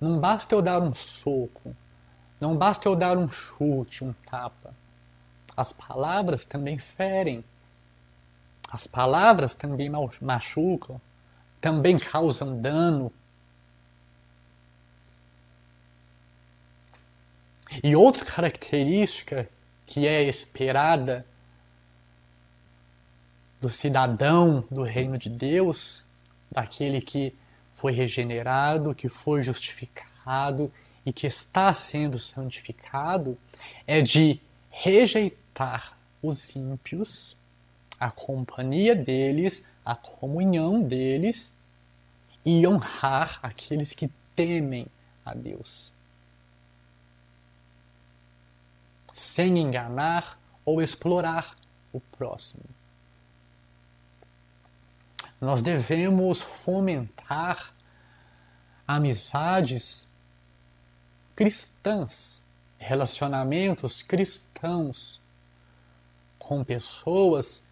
não 0.00 0.18
basta 0.18 0.54
eu 0.54 0.62
dar 0.62 0.82
um 0.82 0.94
soco, 0.94 1.74
não 2.40 2.56
basta 2.56 2.88
eu 2.88 2.94
dar 2.94 3.16
um 3.16 3.28
chute, 3.28 4.04
um 4.04 4.12
tapa. 4.12 4.74
As 5.56 5.72
palavras 5.72 6.44
também 6.44 6.78
ferem. 6.78 7.44
As 8.70 8.86
palavras 8.86 9.54
também 9.54 9.90
machucam, 10.20 11.00
também 11.60 11.98
causam 11.98 12.60
dano. 12.60 13.12
E 17.82 17.96
outra 17.96 18.24
característica 18.24 19.48
que 19.88 20.06
é 20.06 20.22
esperada 20.22 21.24
do 23.58 23.70
cidadão 23.70 24.62
do 24.70 24.82
reino 24.82 25.16
de 25.16 25.30
Deus, 25.30 26.04
daquele 26.52 27.00
que 27.00 27.34
foi 27.72 27.92
regenerado, 27.92 28.94
que 28.94 29.08
foi 29.08 29.42
justificado 29.42 30.70
e 31.06 31.12
que 31.12 31.26
está 31.26 31.72
sendo 31.72 32.18
santificado, 32.18 33.36
é 33.86 34.02
de 34.02 34.38
rejeitar 34.70 35.98
os 36.22 36.54
ímpios, 36.54 37.34
a 37.98 38.10
companhia 38.10 38.94
deles, 38.94 39.66
a 39.82 39.96
comunhão 39.96 40.82
deles 40.82 41.56
e 42.44 42.66
honrar 42.66 43.38
aqueles 43.42 43.94
que 43.94 44.10
temem 44.36 44.86
a 45.24 45.32
Deus. 45.32 45.90
Sem 49.18 49.58
enganar 49.58 50.38
ou 50.64 50.80
explorar 50.80 51.56
o 51.92 51.98
próximo. 51.98 52.62
Nós 55.40 55.60
devemos 55.60 56.40
fomentar 56.40 57.74
amizades 58.86 60.08
cristãs, 61.34 62.40
relacionamentos 62.78 64.02
cristãos 64.02 65.20
com 66.38 66.62
pessoas 66.62 67.66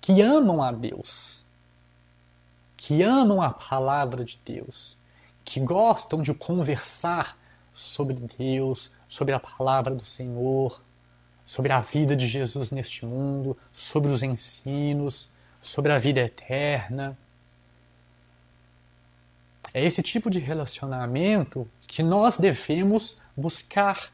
que 0.00 0.22
amam 0.22 0.62
a 0.62 0.70
Deus, 0.70 1.44
que 2.76 3.02
amam 3.02 3.42
a 3.42 3.50
palavra 3.50 4.24
de 4.24 4.38
Deus, 4.44 4.96
que 5.44 5.58
gostam 5.58 6.22
de 6.22 6.32
conversar 6.32 7.36
sobre 7.72 8.14
Deus, 8.14 8.92
sobre 9.08 9.34
a 9.34 9.40
palavra 9.40 9.94
do 9.94 10.04
Senhor, 10.04 10.82
sobre 11.44 11.72
a 11.72 11.80
vida 11.80 12.16
de 12.16 12.26
Jesus 12.26 12.70
neste 12.70 13.06
mundo, 13.06 13.56
sobre 13.72 14.10
os 14.10 14.22
ensinos, 14.22 15.30
sobre 15.60 15.92
a 15.92 15.98
vida 15.98 16.20
eterna. 16.20 17.16
É 19.72 19.84
esse 19.84 20.02
tipo 20.02 20.30
de 20.30 20.38
relacionamento 20.38 21.68
que 21.86 22.02
nós 22.02 22.38
devemos 22.38 23.18
buscar 23.36 24.12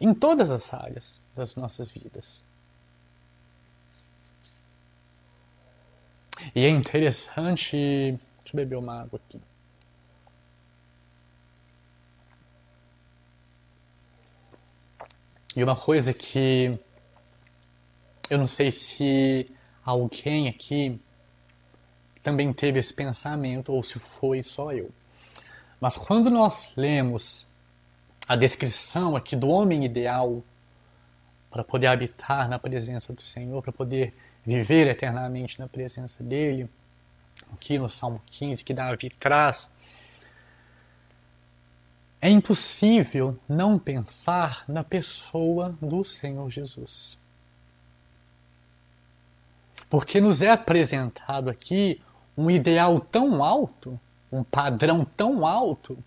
em 0.00 0.12
todas 0.12 0.50
as 0.50 0.72
áreas 0.74 1.20
das 1.34 1.56
nossas 1.56 1.90
vidas. 1.90 2.44
E 6.54 6.64
é 6.64 6.68
interessante. 6.68 7.76
Deixa 8.42 8.52
eu 8.52 8.56
beber 8.56 8.76
uma 8.76 9.02
água 9.02 9.20
aqui. 9.24 9.40
E 15.56 15.62
uma 15.62 15.76
coisa 15.76 16.12
que 16.12 16.78
eu 18.28 18.38
não 18.38 18.46
sei 18.46 18.70
se 18.70 19.46
alguém 19.84 20.48
aqui 20.48 21.00
também 22.22 22.52
teve 22.52 22.80
esse 22.80 22.92
pensamento 22.92 23.72
ou 23.72 23.82
se 23.82 23.98
foi 23.98 24.42
só 24.42 24.72
eu. 24.72 24.90
Mas 25.80 25.96
quando 25.96 26.30
nós 26.30 26.72
lemos 26.76 27.46
a 28.26 28.34
descrição 28.34 29.14
aqui 29.14 29.36
do 29.36 29.48
homem 29.48 29.84
ideal 29.84 30.42
para 31.50 31.62
poder 31.62 31.86
habitar 31.88 32.48
na 32.48 32.58
presença 32.58 33.12
do 33.12 33.22
Senhor, 33.22 33.62
para 33.62 33.72
poder 33.72 34.14
viver 34.44 34.88
eternamente 34.88 35.60
na 35.60 35.68
presença 35.68 36.24
dele, 36.24 36.68
aqui 37.52 37.78
no 37.78 37.88
Salmo 37.88 38.20
15 38.26 38.64
que 38.64 38.74
Davi 38.74 39.10
traz, 39.10 39.70
é 42.24 42.30
impossível 42.30 43.38
não 43.46 43.78
pensar 43.78 44.64
na 44.66 44.82
pessoa 44.82 45.76
do 45.78 46.02
Senhor 46.02 46.48
Jesus. 46.48 47.18
Porque 49.90 50.22
nos 50.22 50.40
é 50.40 50.50
apresentado 50.50 51.50
aqui 51.50 52.00
um 52.34 52.50
ideal 52.50 52.98
tão 52.98 53.44
alto, 53.44 54.00
um 54.32 54.42
padrão 54.42 55.04
tão 55.04 55.44
alto, 55.44 56.02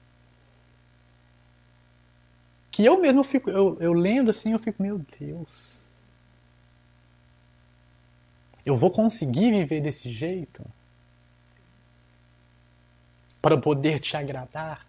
que 2.71 2.83
eu 2.83 2.99
mesmo 2.99 3.23
fico, 3.23 3.51
eu, 3.51 3.77
eu 3.79 3.93
lendo 3.93 4.31
assim, 4.31 4.53
eu 4.53 4.59
fico, 4.59 4.81
meu 4.81 4.99
Deus, 5.19 5.83
eu 8.65 8.75
vou 8.75 8.89
conseguir 8.89 9.51
viver 9.51 9.81
desse 9.81 10.11
jeito? 10.11 10.65
Para 13.39 13.55
poder 13.55 13.99
te 13.99 14.17
agradar? 14.17 14.86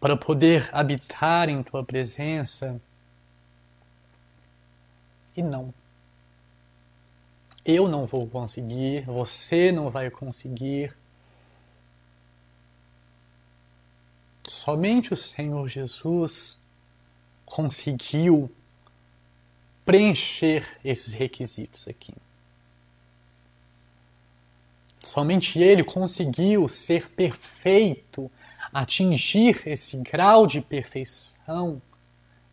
Para 0.00 0.16
poder 0.16 0.68
habitar 0.72 1.48
em 1.48 1.62
tua 1.62 1.84
presença? 1.84 2.80
E 5.36 5.42
não. 5.42 5.72
Eu 7.64 7.88
não 7.88 8.06
vou 8.06 8.26
conseguir, 8.26 9.04
você 9.04 9.70
não 9.70 9.90
vai 9.90 10.10
conseguir. 10.10 10.96
Somente 14.46 15.12
o 15.12 15.16
Senhor 15.16 15.68
Jesus 15.68 16.60
conseguiu 17.44 18.50
preencher 19.84 20.78
esses 20.84 21.14
requisitos 21.14 21.88
aqui. 21.88 22.14
Somente 25.02 25.58
ele 25.58 25.82
conseguiu 25.82 26.68
ser 26.68 27.08
perfeito, 27.10 28.30
atingir 28.72 29.62
esse 29.66 29.96
grau 29.98 30.46
de 30.46 30.60
perfeição 30.60 31.80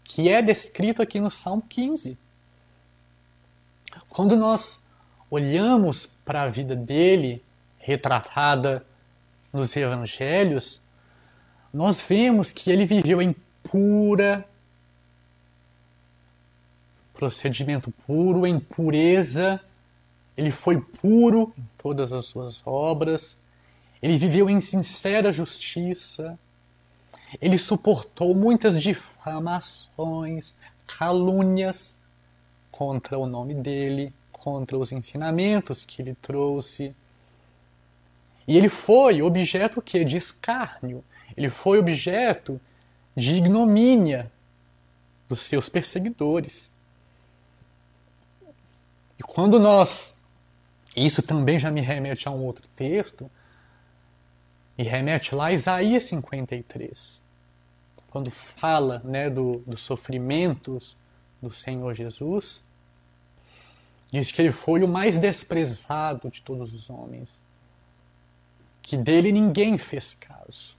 que 0.03 0.29
é 0.29 0.41
descrito 0.41 1.01
aqui 1.01 1.19
no 1.19 1.31
Salmo 1.31 1.63
15. 1.67 2.17
Quando 4.09 4.35
nós 4.35 4.85
olhamos 5.29 6.05
para 6.23 6.43
a 6.43 6.49
vida 6.49 6.75
dele, 6.75 7.43
retratada 7.77 8.85
nos 9.51 9.75
evangelhos, 9.75 10.81
nós 11.73 12.01
vemos 12.01 12.51
que 12.51 12.71
ele 12.71 12.85
viveu 12.85 13.21
em 13.21 13.35
pura 13.63 14.47
procedimento 17.15 17.91
puro, 18.05 18.45
em 18.45 18.59
pureza. 18.59 19.59
Ele 20.37 20.51
foi 20.51 20.79
puro 20.79 21.53
em 21.57 21.63
todas 21.77 22.13
as 22.13 22.25
suas 22.25 22.61
obras. 22.65 23.41
Ele 24.01 24.17
viveu 24.17 24.49
em 24.49 24.59
sincera 24.61 25.31
justiça. 25.31 26.37
Ele 27.41 27.57
suportou 27.57 28.33
muitas 28.33 28.81
difamações, 28.81 30.55
calúnias 30.85 31.97
contra 32.71 33.17
o 33.17 33.25
nome 33.25 33.53
dele 33.53 34.13
contra 34.45 34.77
os 34.77 34.91
ensinamentos 34.91 35.83
que 35.83 36.03
ele 36.03 36.13
trouxe. 36.21 36.95
E 38.47 38.55
ele 38.55 38.69
foi 38.69 39.23
objeto 39.23 39.81
que 39.81 40.05
de 40.05 40.17
escárnio, 40.17 41.03
ele 41.35 41.49
foi 41.49 41.79
objeto 41.79 42.61
de 43.15 43.37
ignomínia 43.37 44.31
dos 45.27 45.39
seus 45.39 45.67
perseguidores. 45.67 46.71
E 49.17 49.23
quando 49.23 49.59
nós, 49.59 50.15
isso 50.95 51.23
também 51.23 51.57
já 51.57 51.71
me 51.71 51.81
remete 51.81 52.27
a 52.27 52.31
um 52.31 52.43
outro 52.43 52.67
texto, 52.75 53.31
e 54.77 54.83
remete 54.83 55.33
lá 55.33 55.47
a 55.47 55.53
Isaías 55.53 56.03
53, 56.03 57.23
quando 58.09 58.29
fala 58.29 59.01
né, 59.03 59.29
do, 59.29 59.63
dos 59.65 59.81
sofrimentos 59.81 60.97
do 61.41 61.49
Senhor 61.49 61.93
Jesus, 61.93 62.65
Diz 64.15 64.31
que 64.31 64.41
ele 64.41 64.51
foi 64.51 64.81
o 64.81 64.87
mais 64.87 65.17
desprezado 65.17 66.29
de 66.29 66.41
todos 66.41 66.73
os 66.73 66.89
homens, 66.89 67.43
que 68.81 68.95
dele 68.95 69.29
ninguém 69.29 69.77
fez 69.77 70.13
caso. 70.13 70.77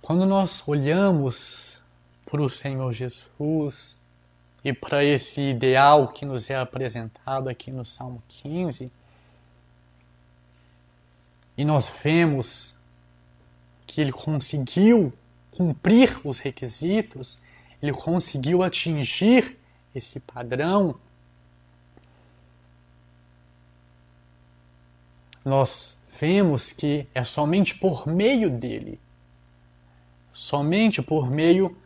Quando 0.00 0.24
nós 0.24 0.66
olhamos 0.66 1.82
para 2.24 2.40
o 2.40 2.48
Senhor 2.48 2.90
Jesus 2.94 3.99
e 4.64 4.72
para 4.72 5.02
esse 5.02 5.40
ideal 5.42 6.08
que 6.08 6.24
nos 6.26 6.50
é 6.50 6.56
apresentado 6.56 7.48
aqui 7.48 7.70
no 7.70 7.84
Salmo 7.84 8.22
15, 8.28 8.90
e 11.56 11.64
nós 11.64 11.92
vemos 12.02 12.76
que 13.86 14.00
ele 14.00 14.12
conseguiu 14.12 15.12
cumprir 15.50 16.20
os 16.24 16.38
requisitos, 16.38 17.40
ele 17.82 17.92
conseguiu 17.92 18.62
atingir 18.62 19.58
esse 19.94 20.20
padrão, 20.20 20.98
nós 25.44 25.98
vemos 26.18 26.70
que 26.70 27.06
é 27.14 27.24
somente 27.24 27.74
por 27.74 28.06
meio 28.06 28.50
dele, 28.50 29.00
somente 30.32 31.00
por 31.00 31.30
meio 31.30 31.76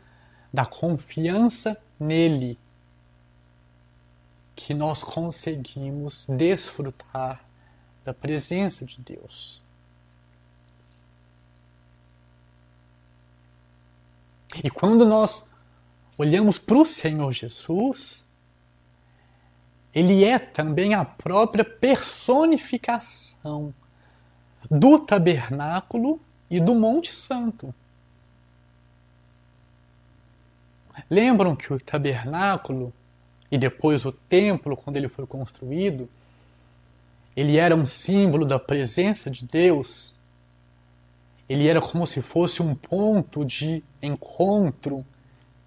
da 0.52 0.66
confiança 0.66 1.80
nele 1.98 2.58
que 4.54 4.72
nós 4.72 5.02
conseguimos 5.02 6.26
desfrutar 6.28 7.44
da 8.04 8.14
presença 8.14 8.84
de 8.84 9.00
Deus. 9.00 9.60
E 14.62 14.70
quando 14.70 15.04
nós 15.04 15.52
olhamos 16.16 16.58
para 16.58 16.76
o 16.76 16.86
Senhor 16.86 17.32
Jesus, 17.32 18.24
ele 19.92 20.22
é 20.24 20.38
também 20.38 20.94
a 20.94 21.04
própria 21.04 21.64
personificação 21.64 23.74
do 24.70 24.98
tabernáculo 24.98 26.20
e 26.48 26.60
do 26.60 26.74
Monte 26.74 27.12
Santo. 27.12 27.74
Lembram 31.10 31.56
que 31.56 31.72
o 31.72 31.80
tabernáculo 31.80 32.92
e 33.54 33.58
depois 33.58 34.04
o 34.04 34.10
templo, 34.10 34.76
quando 34.76 34.96
ele 34.96 35.06
foi 35.06 35.28
construído, 35.28 36.10
ele 37.36 37.56
era 37.56 37.72
um 37.72 37.86
símbolo 37.86 38.44
da 38.44 38.58
presença 38.58 39.30
de 39.30 39.44
Deus. 39.46 40.16
Ele 41.48 41.68
era 41.68 41.80
como 41.80 42.04
se 42.04 42.20
fosse 42.20 42.60
um 42.64 42.74
ponto 42.74 43.44
de 43.44 43.80
encontro 44.02 45.06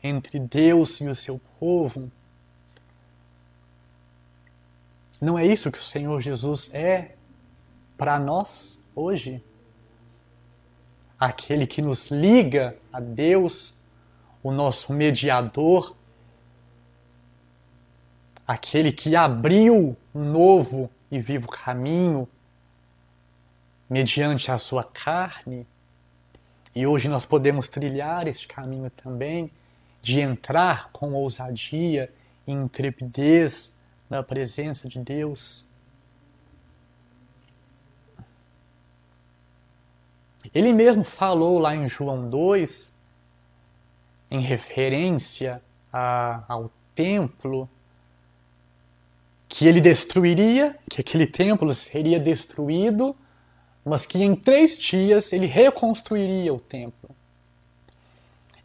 entre 0.03 0.38
Deus 0.38 0.99
e 0.99 1.07
o 1.07 1.15
seu 1.15 1.39
povo. 1.57 2.11
Não 5.21 5.39
é 5.39 5.45
isso 5.45 5.71
que 5.71 5.79
o 5.79 5.81
Senhor 5.81 6.19
Jesus 6.19 6.69
é 6.73 7.15
para 7.97 8.19
nós 8.19 8.83
hoje? 8.93 9.41
Aquele 11.17 11.65
que 11.65 11.81
nos 11.81 12.11
liga 12.11 12.77
a 12.91 12.99
Deus, 12.99 13.75
o 14.43 14.51
nosso 14.51 14.91
mediador, 14.91 15.95
aquele 18.48 18.93
que 18.93 19.16
abriu 19.16 19.98
um 20.16 20.24
novo 20.24 20.89
e 21.12 21.20
vivo 21.20 21.50
caminho 21.50 22.28
mediante 23.89 24.50
a 24.52 24.58
sua 24.58 24.84
carne. 24.84 25.68
E 26.74 26.88
hoje 26.88 27.10
nós 27.10 27.26
podemos 27.26 27.68
trilhar 27.68 28.28
este 28.28 28.48
caminho 28.48 28.89
também 28.89 29.52
de 30.02 30.22
entrar 30.22 30.89
com 30.91 31.14
ousadia 31.14 32.14
e 32.45 32.52
intrepidez 32.52 33.78
na 34.10 34.24
presença 34.24 34.88
de 34.88 35.00
Deus. 35.00 35.68
Ele 40.54 40.72
mesmo 40.72 41.04
falou 41.04 41.60
lá 41.60 41.76
em 41.76 41.88
João 41.88 42.30
2, 42.30 42.95
em 44.32 44.39
referência 44.39 45.62
a, 45.91 46.43
ao 46.48 46.72
templo, 46.95 47.70
que 49.48 49.68
ele 49.68 49.80
destruiria, 49.80 50.78
que 50.89 51.02
aquele 51.02 51.26
templo 51.26 51.74
seria 51.74 52.20
destruído, 52.20 53.16
mas 53.84 54.06
que 54.06 54.22
em 54.22 54.36
três 54.36 54.78
dias 54.78 55.32
ele 55.32 55.45
reconstruiria 55.45 56.54
o 56.54 56.60
templo. 56.60 57.10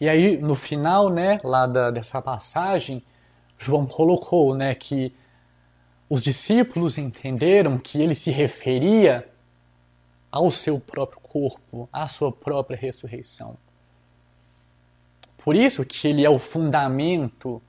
E 0.01 0.09
aí, 0.09 0.37
no 0.37 0.57
final, 0.57 1.09
né, 1.09 1.41
lá 1.45 1.67
da, 1.67 1.91
dessa 1.91 2.21
passagem, 2.21 3.03
João 3.57 3.87
colocou, 3.87 4.55
né, 4.55 4.75
que 4.75 5.15
os 6.11 6.21
discípulos 6.21 6.99
entenderam 6.99 7.79
que 7.79 8.03
ele 8.03 8.15
se 8.15 8.31
referia 8.31 9.29
ao 10.31 10.51
seu 10.51 10.81
próprio 10.81 11.21
corpo, 11.21 11.89
à 11.93 12.09
sua 12.09 12.33
própria 12.33 12.77
ressurreição. 12.77 13.57
Por 15.39 15.55
isso 15.55 15.85
que 15.85 16.09
ele 16.09 16.25
é 16.25 16.31
o 16.31 16.39
fundamento 16.39 17.63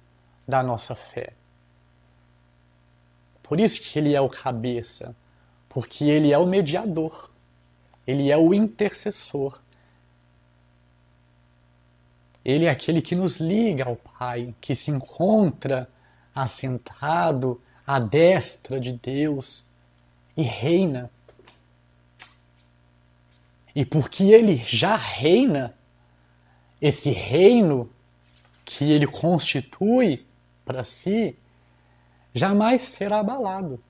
da 0.48 0.64
nossa 0.64 0.96
fé. 0.96 1.34
Por 3.54 3.60
isso 3.60 3.80
que 3.80 4.00
ele 4.00 4.16
é 4.16 4.20
o 4.20 4.28
cabeça, 4.28 5.16
porque 5.70 6.06
ele 6.06 6.32
é 6.32 6.38
o 6.40 6.46
mediador, 6.48 7.30
ele 8.08 8.32
é 8.32 8.38
o 8.38 8.52
intercessor 8.52 9.62
ele 12.44 12.66
é 12.66 12.70
aquele 12.70 13.02
que 13.02 13.16
nos 13.16 13.38
liga 13.38 13.86
ao 13.86 13.96
Pai, 13.96 14.54
que 14.60 14.76
se 14.76 14.92
encontra 14.92 15.90
assentado 16.36 17.62
à 17.88 18.00
destra 18.00 18.80
de 18.80 18.92
Deus 18.92 19.64
e 20.36 20.42
reina. 20.42 21.10
E 23.74 23.86
porque 23.86 24.24
ele 24.24 24.58
já 24.58 24.96
reina, 24.96 25.74
esse 26.82 27.12
reino 27.12 27.90
que 28.66 28.92
ele 28.92 29.08
constitui 29.08 30.26
para 30.66 30.84
si, 30.84 31.38
jamais 32.34 32.82
será 32.82 33.20
abalado. 33.20 33.82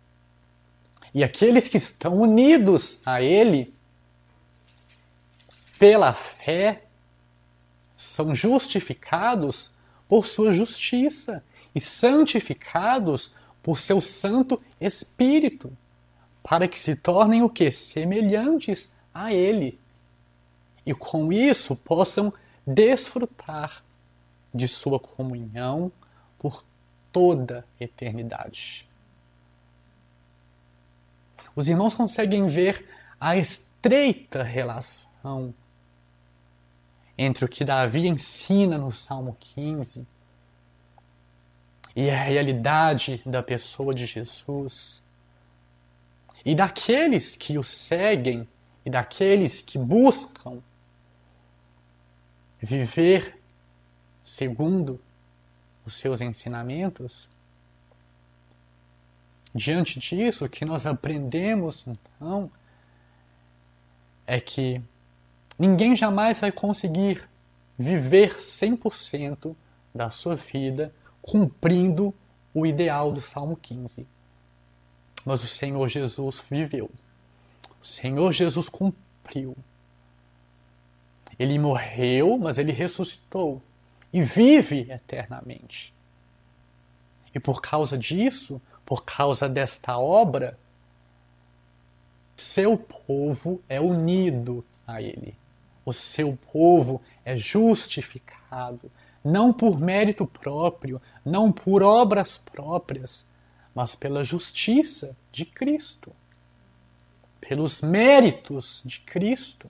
E 1.13 1.23
aqueles 1.23 1.67
que 1.67 1.77
estão 1.77 2.15
unidos 2.17 2.99
a 3.05 3.21
ele, 3.21 3.73
pela 5.77 6.11
fé, 6.13 6.85
são 7.95 8.33
justificados 8.33 9.71
por 10.07 10.25
sua 10.25 10.51
justiça 10.51 11.43
e 11.73 11.79
santificados 11.79 13.35
por 13.61 13.79
seu 13.79 14.01
Santo 14.01 14.61
Espírito, 14.79 15.75
para 16.43 16.67
que 16.67 16.77
se 16.77 16.95
tornem 16.95 17.41
o 17.41 17.49
que? 17.49 17.71
Semelhantes 17.71 18.91
a 19.13 19.33
Ele. 19.33 19.79
E 20.85 20.93
com 20.93 21.31
isso 21.31 21.75
possam 21.75 22.33
desfrutar 22.67 23.83
de 24.53 24.67
sua 24.67 24.99
comunhão 24.99 25.91
por 26.37 26.63
toda 27.13 27.65
a 27.79 27.83
eternidade. 27.83 28.89
Os 31.55 31.69
irmãos 31.69 31.93
conseguem 31.93 32.47
ver 32.47 32.85
a 33.19 33.37
estreita 33.37 34.43
relação 34.43 35.53
entre 37.17 37.45
o 37.45 37.47
que 37.47 37.63
Davi 37.63 38.07
ensina 38.07 38.77
no 38.77 38.91
Salmo 38.91 39.37
15 39.39 40.05
e 41.95 42.09
a 42.09 42.21
realidade 42.21 43.21
da 43.23 43.43
pessoa 43.43 43.93
de 43.93 44.07
Jesus, 44.07 45.05
e 46.43 46.55
daqueles 46.55 47.35
que 47.35 47.57
o 47.57 47.63
seguem 47.63 48.47
e 48.83 48.89
daqueles 48.89 49.61
que 49.61 49.77
buscam 49.77 50.61
viver 52.59 53.39
segundo 54.23 54.99
os 55.85 55.95
seus 55.95 56.21
ensinamentos. 56.21 57.29
Diante 59.53 59.99
disso, 59.99 60.45
o 60.45 60.49
que 60.49 60.65
nós 60.65 60.85
aprendemos 60.85 61.85
então 61.87 62.49
é 64.25 64.39
que 64.39 64.81
Ninguém 65.57 65.95
jamais 65.95 66.39
vai 66.39 66.51
conseguir 66.51 67.29
viver 67.77 68.35
100% 68.37 69.55
da 69.93 70.09
sua 70.09 70.35
vida 70.35 70.93
cumprindo 71.21 72.13
o 72.53 72.65
ideal 72.65 73.11
do 73.11 73.21
Salmo 73.21 73.55
15. 73.55 74.05
Mas 75.25 75.43
o 75.43 75.47
Senhor 75.47 75.87
Jesus 75.87 76.43
viveu. 76.49 76.89
O 77.81 77.85
Senhor 77.85 78.31
Jesus 78.31 78.67
cumpriu. 78.67 79.55
Ele 81.37 81.57
morreu, 81.57 82.37
mas 82.37 82.57
ele 82.57 82.71
ressuscitou 82.71 83.61
e 84.13 84.21
vive 84.21 84.91
eternamente. 84.91 85.93
E 87.33 87.39
por 87.39 87.59
causa 87.61 87.97
disso, 87.97 88.61
por 88.85 89.03
causa 89.03 89.49
desta 89.49 89.97
obra, 89.97 90.57
seu 92.37 92.77
povo 92.77 93.61
é 93.67 93.81
unido 93.81 94.63
a 94.85 95.01
ele 95.01 95.35
o 95.85 95.91
seu 95.91 96.37
povo 96.51 97.01
é 97.25 97.35
justificado, 97.35 98.91
não 99.23 99.51
por 99.51 99.79
mérito 99.79 100.25
próprio, 100.25 101.01
não 101.25 101.51
por 101.51 101.83
obras 101.83 102.37
próprias, 102.37 103.29
mas 103.75 103.95
pela 103.95 104.23
justiça 104.23 105.15
de 105.31 105.45
Cristo, 105.45 106.11
pelos 107.41 107.81
méritos 107.81 108.81
de 108.85 109.01
Cristo. 109.01 109.69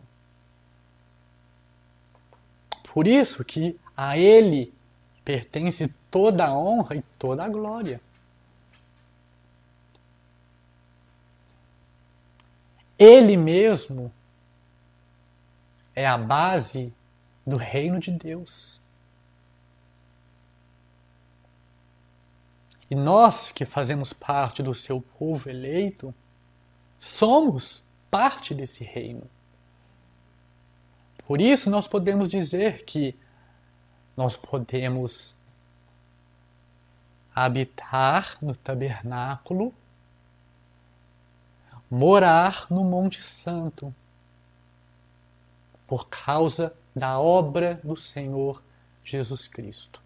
Por 2.94 3.08
isso 3.08 3.44
que 3.44 3.80
a 3.96 4.18
Ele 4.18 4.74
pertence 5.24 5.94
toda 6.10 6.46
a 6.46 6.58
honra 6.58 6.96
e 6.96 7.02
toda 7.18 7.44
a 7.44 7.50
glória. 7.50 8.02
Ele 12.98 13.36
mesmo 13.36 14.12
é 15.96 16.06
a 16.06 16.18
base 16.18 16.94
do 17.46 17.58
reino 17.58 18.00
de 18.00 18.12
Deus. 18.12 18.82
E 22.90 22.96
nós 22.96 23.52
que 23.52 23.66
fazemos 23.66 24.14
parte 24.14 24.62
do 24.62 24.74
seu 24.74 25.02
povo 25.02 25.50
eleito, 25.50 26.14
somos 26.98 27.84
parte 28.12 28.54
desse 28.54 28.84
reino. 28.84 29.28
Por 31.26 31.42
isso 31.42 31.70
nós 31.70 31.88
podemos 31.88 32.28
dizer 32.28 32.84
que 32.86 33.16
nós 34.16 34.36
podemos 34.36 35.36
habitar 37.34 38.38
no 38.42 38.56
tabernáculo, 38.56 39.74
morar 41.90 42.68
no 42.70 42.84
Monte 42.84 43.22
Santo, 43.22 43.94
por 45.88 46.08
causa 46.08 46.74
da 46.96 47.20
obra 47.20 47.80
do 47.84 47.96
Senhor 47.96 48.62
Jesus 49.04 49.48
Cristo, 49.48 50.02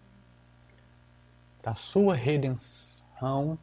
da 1.62 1.74
sua 1.74 2.14
redenção, 2.14 3.58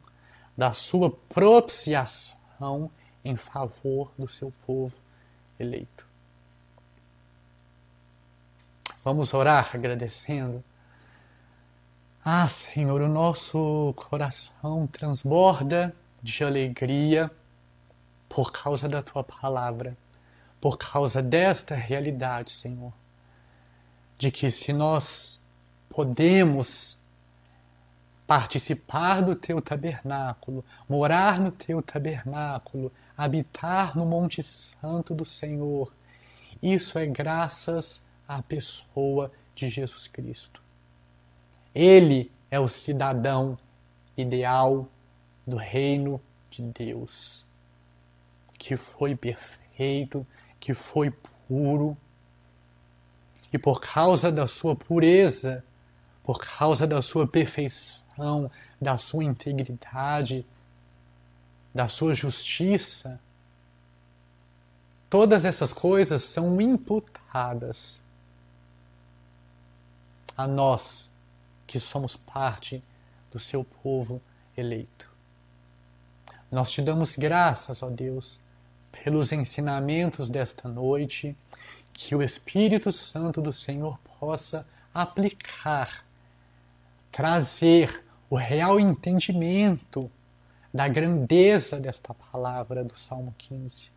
da 0.56 0.72
sua 0.72 1.10
propiciação 1.10 2.90
em 3.24 3.36
favor 3.36 4.12
do 4.16 4.28
seu 4.28 4.52
povo 4.64 4.94
eleito. 5.58 6.05
Vamos 9.06 9.32
orar 9.34 9.70
agradecendo. 9.72 10.64
Ah, 12.24 12.48
Senhor, 12.48 13.00
o 13.00 13.06
nosso 13.08 13.94
coração 13.96 14.84
transborda 14.88 15.94
de 16.20 16.42
alegria 16.42 17.30
por 18.28 18.50
causa 18.50 18.88
da 18.88 19.00
tua 19.00 19.22
palavra, 19.22 19.96
por 20.60 20.76
causa 20.76 21.22
desta 21.22 21.76
realidade, 21.76 22.50
Senhor, 22.50 22.92
de 24.18 24.32
que 24.32 24.50
se 24.50 24.72
nós 24.72 25.40
podemos 25.88 27.00
participar 28.26 29.22
do 29.22 29.36
teu 29.36 29.62
tabernáculo, 29.62 30.64
morar 30.88 31.38
no 31.38 31.52
teu 31.52 31.80
tabernáculo, 31.80 32.92
habitar 33.16 33.96
no 33.96 34.04
Monte 34.04 34.42
Santo 34.42 35.14
do 35.14 35.24
Senhor, 35.24 35.92
isso 36.60 36.98
é 36.98 37.06
graças 37.06 38.05
à 38.28 38.42
pessoa 38.42 39.30
de 39.54 39.68
Jesus 39.68 40.08
Cristo. 40.08 40.62
Ele 41.74 42.30
é 42.50 42.58
o 42.58 42.68
cidadão 42.68 43.58
ideal 44.16 44.88
do 45.46 45.56
reino 45.56 46.20
de 46.50 46.62
Deus 46.62 47.46
que 48.58 48.76
foi 48.76 49.14
perfeito, 49.14 50.26
que 50.58 50.74
foi 50.74 51.12
puro. 51.46 51.96
E 53.52 53.58
por 53.58 53.80
causa 53.80 54.32
da 54.32 54.46
sua 54.46 54.74
pureza, 54.74 55.64
por 56.22 56.38
causa 56.38 56.86
da 56.86 57.00
sua 57.00 57.26
perfeição, 57.26 58.50
da 58.80 58.96
sua 58.96 59.24
integridade, 59.24 60.44
da 61.74 61.88
sua 61.88 62.14
justiça, 62.14 63.20
todas 65.08 65.44
essas 65.44 65.72
coisas 65.72 66.22
são 66.24 66.60
imputadas 66.60 68.02
a 70.36 70.46
nós 70.46 71.10
que 71.66 71.80
somos 71.80 72.16
parte 72.16 72.82
do 73.30 73.38
seu 73.38 73.64
povo 73.64 74.20
eleito. 74.56 75.10
Nós 76.50 76.70
te 76.70 76.80
damos 76.80 77.16
graças, 77.16 77.82
ó 77.82 77.88
Deus, 77.88 78.40
pelos 78.92 79.32
ensinamentos 79.32 80.30
desta 80.30 80.68
noite, 80.68 81.36
que 81.92 82.14
o 82.14 82.22
Espírito 82.22 82.92
Santo 82.92 83.40
do 83.40 83.52
Senhor 83.52 83.98
possa 84.18 84.66
aplicar, 84.94 86.04
trazer 87.10 88.04
o 88.30 88.36
real 88.36 88.78
entendimento 88.78 90.10
da 90.72 90.86
grandeza 90.88 91.80
desta 91.80 92.14
palavra 92.14 92.84
do 92.84 92.96
Salmo 92.96 93.34
15. 93.38 93.90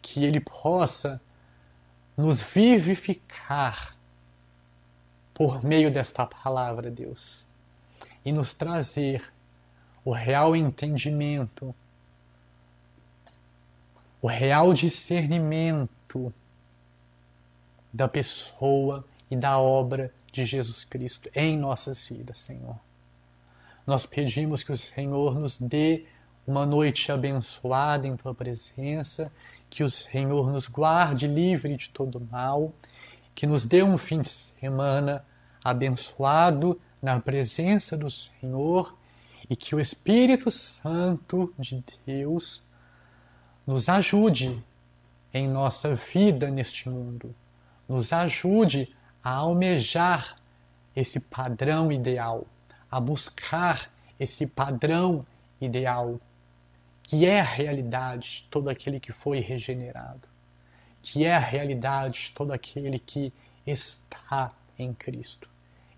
Que 0.00 0.24
ele 0.24 0.40
possa 0.40 1.20
nos 2.16 2.42
vivificar 2.42 3.97
por 5.38 5.64
meio 5.64 5.90
desta 5.90 6.26
palavra, 6.26 6.90
Deus, 6.90 7.46
e 8.24 8.32
nos 8.32 8.52
trazer 8.52 9.32
o 10.04 10.12
real 10.12 10.54
entendimento 10.54 11.74
o 14.20 14.26
real 14.26 14.74
discernimento 14.74 16.32
da 17.92 18.08
pessoa 18.08 19.04
e 19.30 19.36
da 19.36 19.58
obra 19.58 20.12
de 20.32 20.44
Jesus 20.44 20.84
Cristo 20.84 21.28
em 21.34 21.56
nossas 21.56 22.06
vidas, 22.06 22.38
Senhor. 22.38 22.76
Nós 23.86 24.04
pedimos 24.04 24.62
que 24.62 24.72
o 24.72 24.76
Senhor 24.76 25.38
nos 25.38 25.58
dê 25.58 26.04
uma 26.46 26.66
noite 26.66 27.10
abençoada 27.12 28.06
em 28.06 28.16
tua 28.16 28.34
presença, 28.34 29.32
que 29.70 29.82
o 29.82 29.90
Senhor 29.90 30.50
nos 30.50 30.66
guarde 30.66 31.26
livre 31.26 31.76
de 31.76 31.88
todo 31.90 32.20
mal, 32.20 32.72
que 33.38 33.46
nos 33.46 33.64
dê 33.64 33.84
um 33.84 33.96
fim 33.96 34.20
de 34.20 34.30
semana 34.30 35.24
abençoado 35.62 36.76
na 37.00 37.20
presença 37.20 37.96
do 37.96 38.10
Senhor 38.10 38.98
e 39.48 39.54
que 39.54 39.76
o 39.76 39.80
Espírito 39.80 40.50
Santo 40.50 41.54
de 41.56 41.84
Deus 42.04 42.66
nos 43.64 43.88
ajude 43.88 44.60
em 45.32 45.46
nossa 45.46 45.94
vida 45.94 46.50
neste 46.50 46.88
mundo, 46.88 47.32
nos 47.88 48.12
ajude 48.12 48.92
a 49.22 49.30
almejar 49.30 50.36
esse 50.96 51.20
padrão 51.20 51.92
ideal, 51.92 52.44
a 52.90 52.98
buscar 52.98 53.88
esse 54.18 54.48
padrão 54.48 55.24
ideal, 55.60 56.20
que 57.04 57.24
é 57.24 57.38
a 57.38 57.44
realidade 57.44 58.42
de 58.42 58.48
todo 58.50 58.68
aquele 58.68 58.98
que 58.98 59.12
foi 59.12 59.38
regenerado, 59.38 60.26
que 61.10 61.24
é 61.24 61.34
a 61.34 61.38
realidade 61.38 62.24
de 62.24 62.30
todo 62.32 62.52
aquele 62.52 62.98
que 62.98 63.32
está 63.66 64.50
em 64.78 64.92
Cristo. 64.92 65.48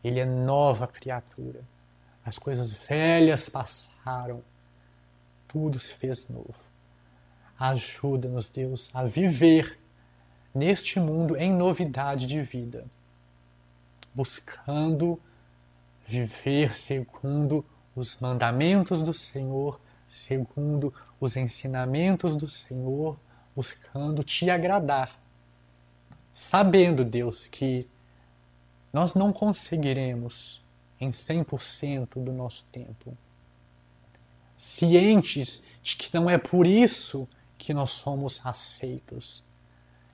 Ele 0.04 0.20
é 0.20 0.24
nova 0.24 0.86
criatura. 0.86 1.62
As 2.24 2.38
coisas 2.38 2.72
velhas 2.72 3.48
passaram, 3.48 4.40
tudo 5.48 5.80
se 5.80 5.94
fez 5.94 6.28
novo. 6.28 6.54
Ajuda-nos, 7.58 8.48
Deus, 8.48 8.88
a 8.94 9.04
viver 9.04 9.80
neste 10.54 11.00
mundo 11.00 11.36
em 11.36 11.52
novidade 11.52 12.26
de 12.26 12.40
vida, 12.40 12.86
buscando 14.14 15.20
viver 16.06 16.72
segundo 16.76 17.64
os 17.96 18.20
mandamentos 18.20 19.02
do 19.02 19.12
Senhor, 19.12 19.80
segundo 20.06 20.94
os 21.18 21.36
ensinamentos 21.36 22.36
do 22.36 22.46
Senhor, 22.46 23.18
buscando 23.54 24.22
te 24.22 24.50
agradar. 24.50 25.18
Sabendo, 26.32 27.04
Deus, 27.04 27.46
que 27.46 27.88
nós 28.92 29.14
não 29.14 29.32
conseguiremos 29.32 30.60
em 31.00 31.10
100% 31.10 32.22
do 32.22 32.32
nosso 32.32 32.64
tempo. 32.70 33.16
Cientes 34.56 35.62
de 35.82 35.96
que 35.96 36.14
não 36.14 36.28
é 36.28 36.36
por 36.36 36.66
isso 36.66 37.26
que 37.56 37.72
nós 37.72 37.90
somos 37.90 38.44
aceitos, 38.44 39.42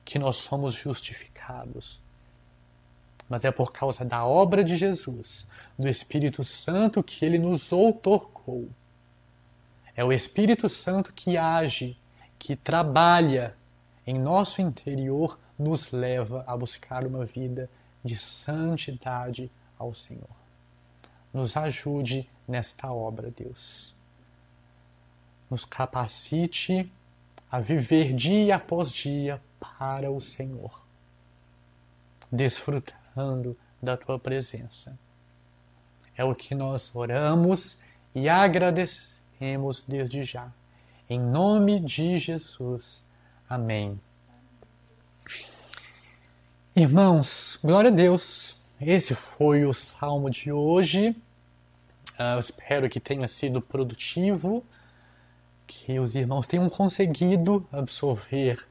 que 0.05 0.19
nós 0.19 0.37
somos 0.37 0.75
justificados. 0.75 2.01
Mas 3.29 3.45
é 3.45 3.51
por 3.51 3.73
causa 3.73 4.05
da 4.05 4.25
obra 4.25 4.63
de 4.63 4.77
Jesus, 4.77 5.47
do 5.77 5.89
Espírito 5.89 6.45
Santo 6.45 7.03
que 7.03 7.25
ele 7.25 7.39
nos 7.39 7.73
outorgou. 7.73 8.69
É 9.97 10.05
o 10.05 10.13
Espírito 10.13 10.69
Santo 10.69 11.13
que 11.13 11.37
age, 11.37 11.99
que 12.39 12.55
trabalha 12.57 13.55
em 14.07 14.19
nosso 14.19 14.63
interior, 14.63 15.39
nos 15.59 15.91
leva 15.91 16.45
a 16.47 16.57
buscar 16.57 17.05
uma 17.07 17.25
vida 17.25 17.69
de 18.05 18.17
santidade 18.17 19.51
ao 19.79 19.93
Senhor. 19.93 20.37
Nos 21.33 21.57
ajude 21.57 22.29
nesta 22.47 22.91
obra, 22.93 23.31
Deus. 23.31 23.95
Nos 25.51 25.65
capacite 25.65 26.91
a 27.51 27.61
viver 27.61 28.13
dia 28.13 28.57
após 28.57 28.91
dia 28.91 29.41
para 29.59 30.11
o 30.11 30.21
Senhor, 30.21 30.81
desfrutando 32.31 33.57
da 33.83 33.97
tua 33.97 34.19
presença. 34.19 34.97
É 36.17 36.25
o 36.25 36.35
que 36.35 36.55
nós 36.55 36.95
oramos 36.95 37.81
e 38.15 38.29
agradecemos 38.29 39.83
desde 39.83 40.23
já. 40.23 40.51
Em 41.09 41.21
nome 41.21 41.79
de 41.79 42.19
Jesus. 42.19 43.07
Amém. 43.49 44.01
Irmãos, 46.75 47.61
glória 47.63 47.93
a 47.93 47.95
Deus. 47.95 48.57
Esse 48.81 49.15
foi 49.15 49.65
o 49.65 49.73
salmo 49.73 50.29
de 50.29 50.51
hoje. 50.51 51.11
Uh, 52.19 52.41
espero 52.41 52.89
que 52.89 52.99
tenha 52.99 53.29
sido 53.29 53.61
produtivo 53.61 54.65
que 55.65 55.97
os 56.01 56.17
irmãos 56.17 56.49
tenham 56.49 56.69
conseguido 56.69 57.65
absorver 57.71 58.67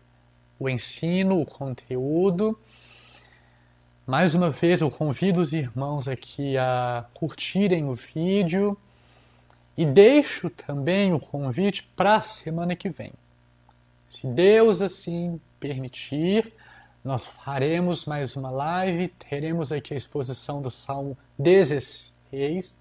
o 0.59 0.67
ensino, 0.67 1.39
o 1.39 1.45
conteúdo. 1.45 2.59
Mais 4.05 4.35
uma 4.35 4.49
vez, 4.49 4.81
eu 4.81 4.91
convido 4.91 5.39
os 5.39 5.53
irmãos 5.53 6.09
aqui 6.09 6.57
a 6.57 7.05
curtirem 7.13 7.85
o 7.85 7.95
vídeo 7.95 8.77
e 9.77 9.85
deixo 9.85 10.49
também 10.49 11.13
o 11.13 11.19
convite 11.19 11.83
para 11.95 12.15
a 12.15 12.21
semana 12.21 12.75
que 12.75 12.89
vem. 12.89 13.13
Se 14.07 14.27
Deus 14.27 14.81
assim 14.81 15.39
permitir, 15.59 16.53
nós 17.03 17.25
faremos 17.25 18.05
mais 18.05 18.35
uma 18.35 18.49
live, 18.49 19.07
teremos 19.07 19.71
aqui 19.71 19.93
a 19.93 19.97
exposição 19.97 20.61
do 20.61 20.71
Salmo 20.71 21.17
16 21.37 22.79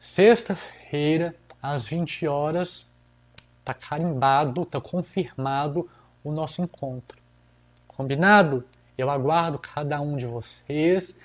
Sexta-feira, 0.00 1.34
às 1.60 1.88
20 1.88 2.28
horas, 2.28 2.88
tá 3.64 3.74
carimbado, 3.74 4.64
tá 4.64 4.80
confirmado 4.80 5.90
o 6.22 6.30
nosso 6.30 6.62
encontro. 6.62 7.18
Combinado? 7.88 8.64
Eu 8.96 9.10
aguardo 9.10 9.58
cada 9.58 10.00
um 10.00 10.16
de 10.16 10.24
vocês 10.24 11.20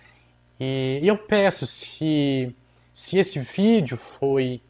e 0.59 0.99
eu 1.03 1.17
peço 1.17 1.67
se 1.67 2.55
se 2.93 3.17
esse 3.17 3.39
vídeo 3.39 3.97
foi 3.97 4.61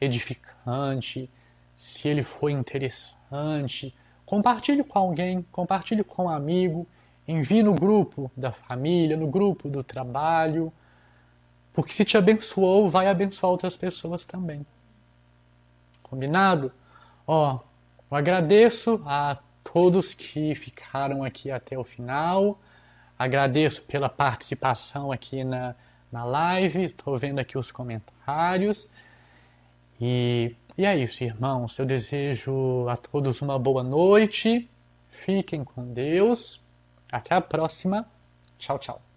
edificante, 0.00 1.28
se 1.74 2.08
ele 2.08 2.22
foi 2.22 2.52
interessante, 2.52 3.92
compartilhe 4.24 4.84
com 4.84 4.98
alguém, 4.98 5.42
compartilhe 5.50 6.04
com 6.04 6.26
um 6.26 6.28
amigo, 6.28 6.86
envie 7.26 7.64
no 7.64 7.74
grupo 7.74 8.30
da 8.36 8.52
família, 8.52 9.16
no 9.16 9.26
grupo 9.26 9.68
do 9.68 9.82
trabalho, 9.82 10.72
porque 11.72 11.92
se 11.92 12.04
te 12.04 12.16
abençoou, 12.16 12.88
vai 12.88 13.08
abençoar 13.08 13.50
outras 13.50 13.76
pessoas 13.76 14.24
também. 14.24 14.64
Combinado? 16.00 16.72
Ó, 17.26 17.58
eu 18.08 18.16
agradeço 18.16 19.02
a 19.04 19.38
todos 19.64 20.14
que 20.14 20.54
ficaram 20.54 21.24
aqui 21.24 21.50
até 21.50 21.76
o 21.76 21.82
final. 21.82 22.60
Agradeço 23.18 23.82
pela 23.82 24.08
participação 24.08 25.10
aqui 25.10 25.42
na, 25.42 25.74
na 26.14 26.24
live. 26.24 26.84
Estou 26.94 27.18
vendo 27.18 27.40
aqui 27.40 27.58
os 27.58 27.72
comentários. 27.72 28.88
E, 30.00 30.54
e 30.78 30.86
é 30.86 30.96
isso, 30.96 31.24
irmãos. 31.24 31.76
Eu 31.78 31.84
desejo 31.84 32.88
a 32.88 32.96
todos 32.96 33.42
uma 33.42 33.58
boa 33.58 33.82
noite. 33.82 34.70
Fiquem 35.10 35.64
com 35.64 35.92
Deus. 35.92 36.64
Até 37.10 37.34
a 37.34 37.40
próxima. 37.40 38.06
Tchau, 38.56 38.78
tchau. 38.78 39.13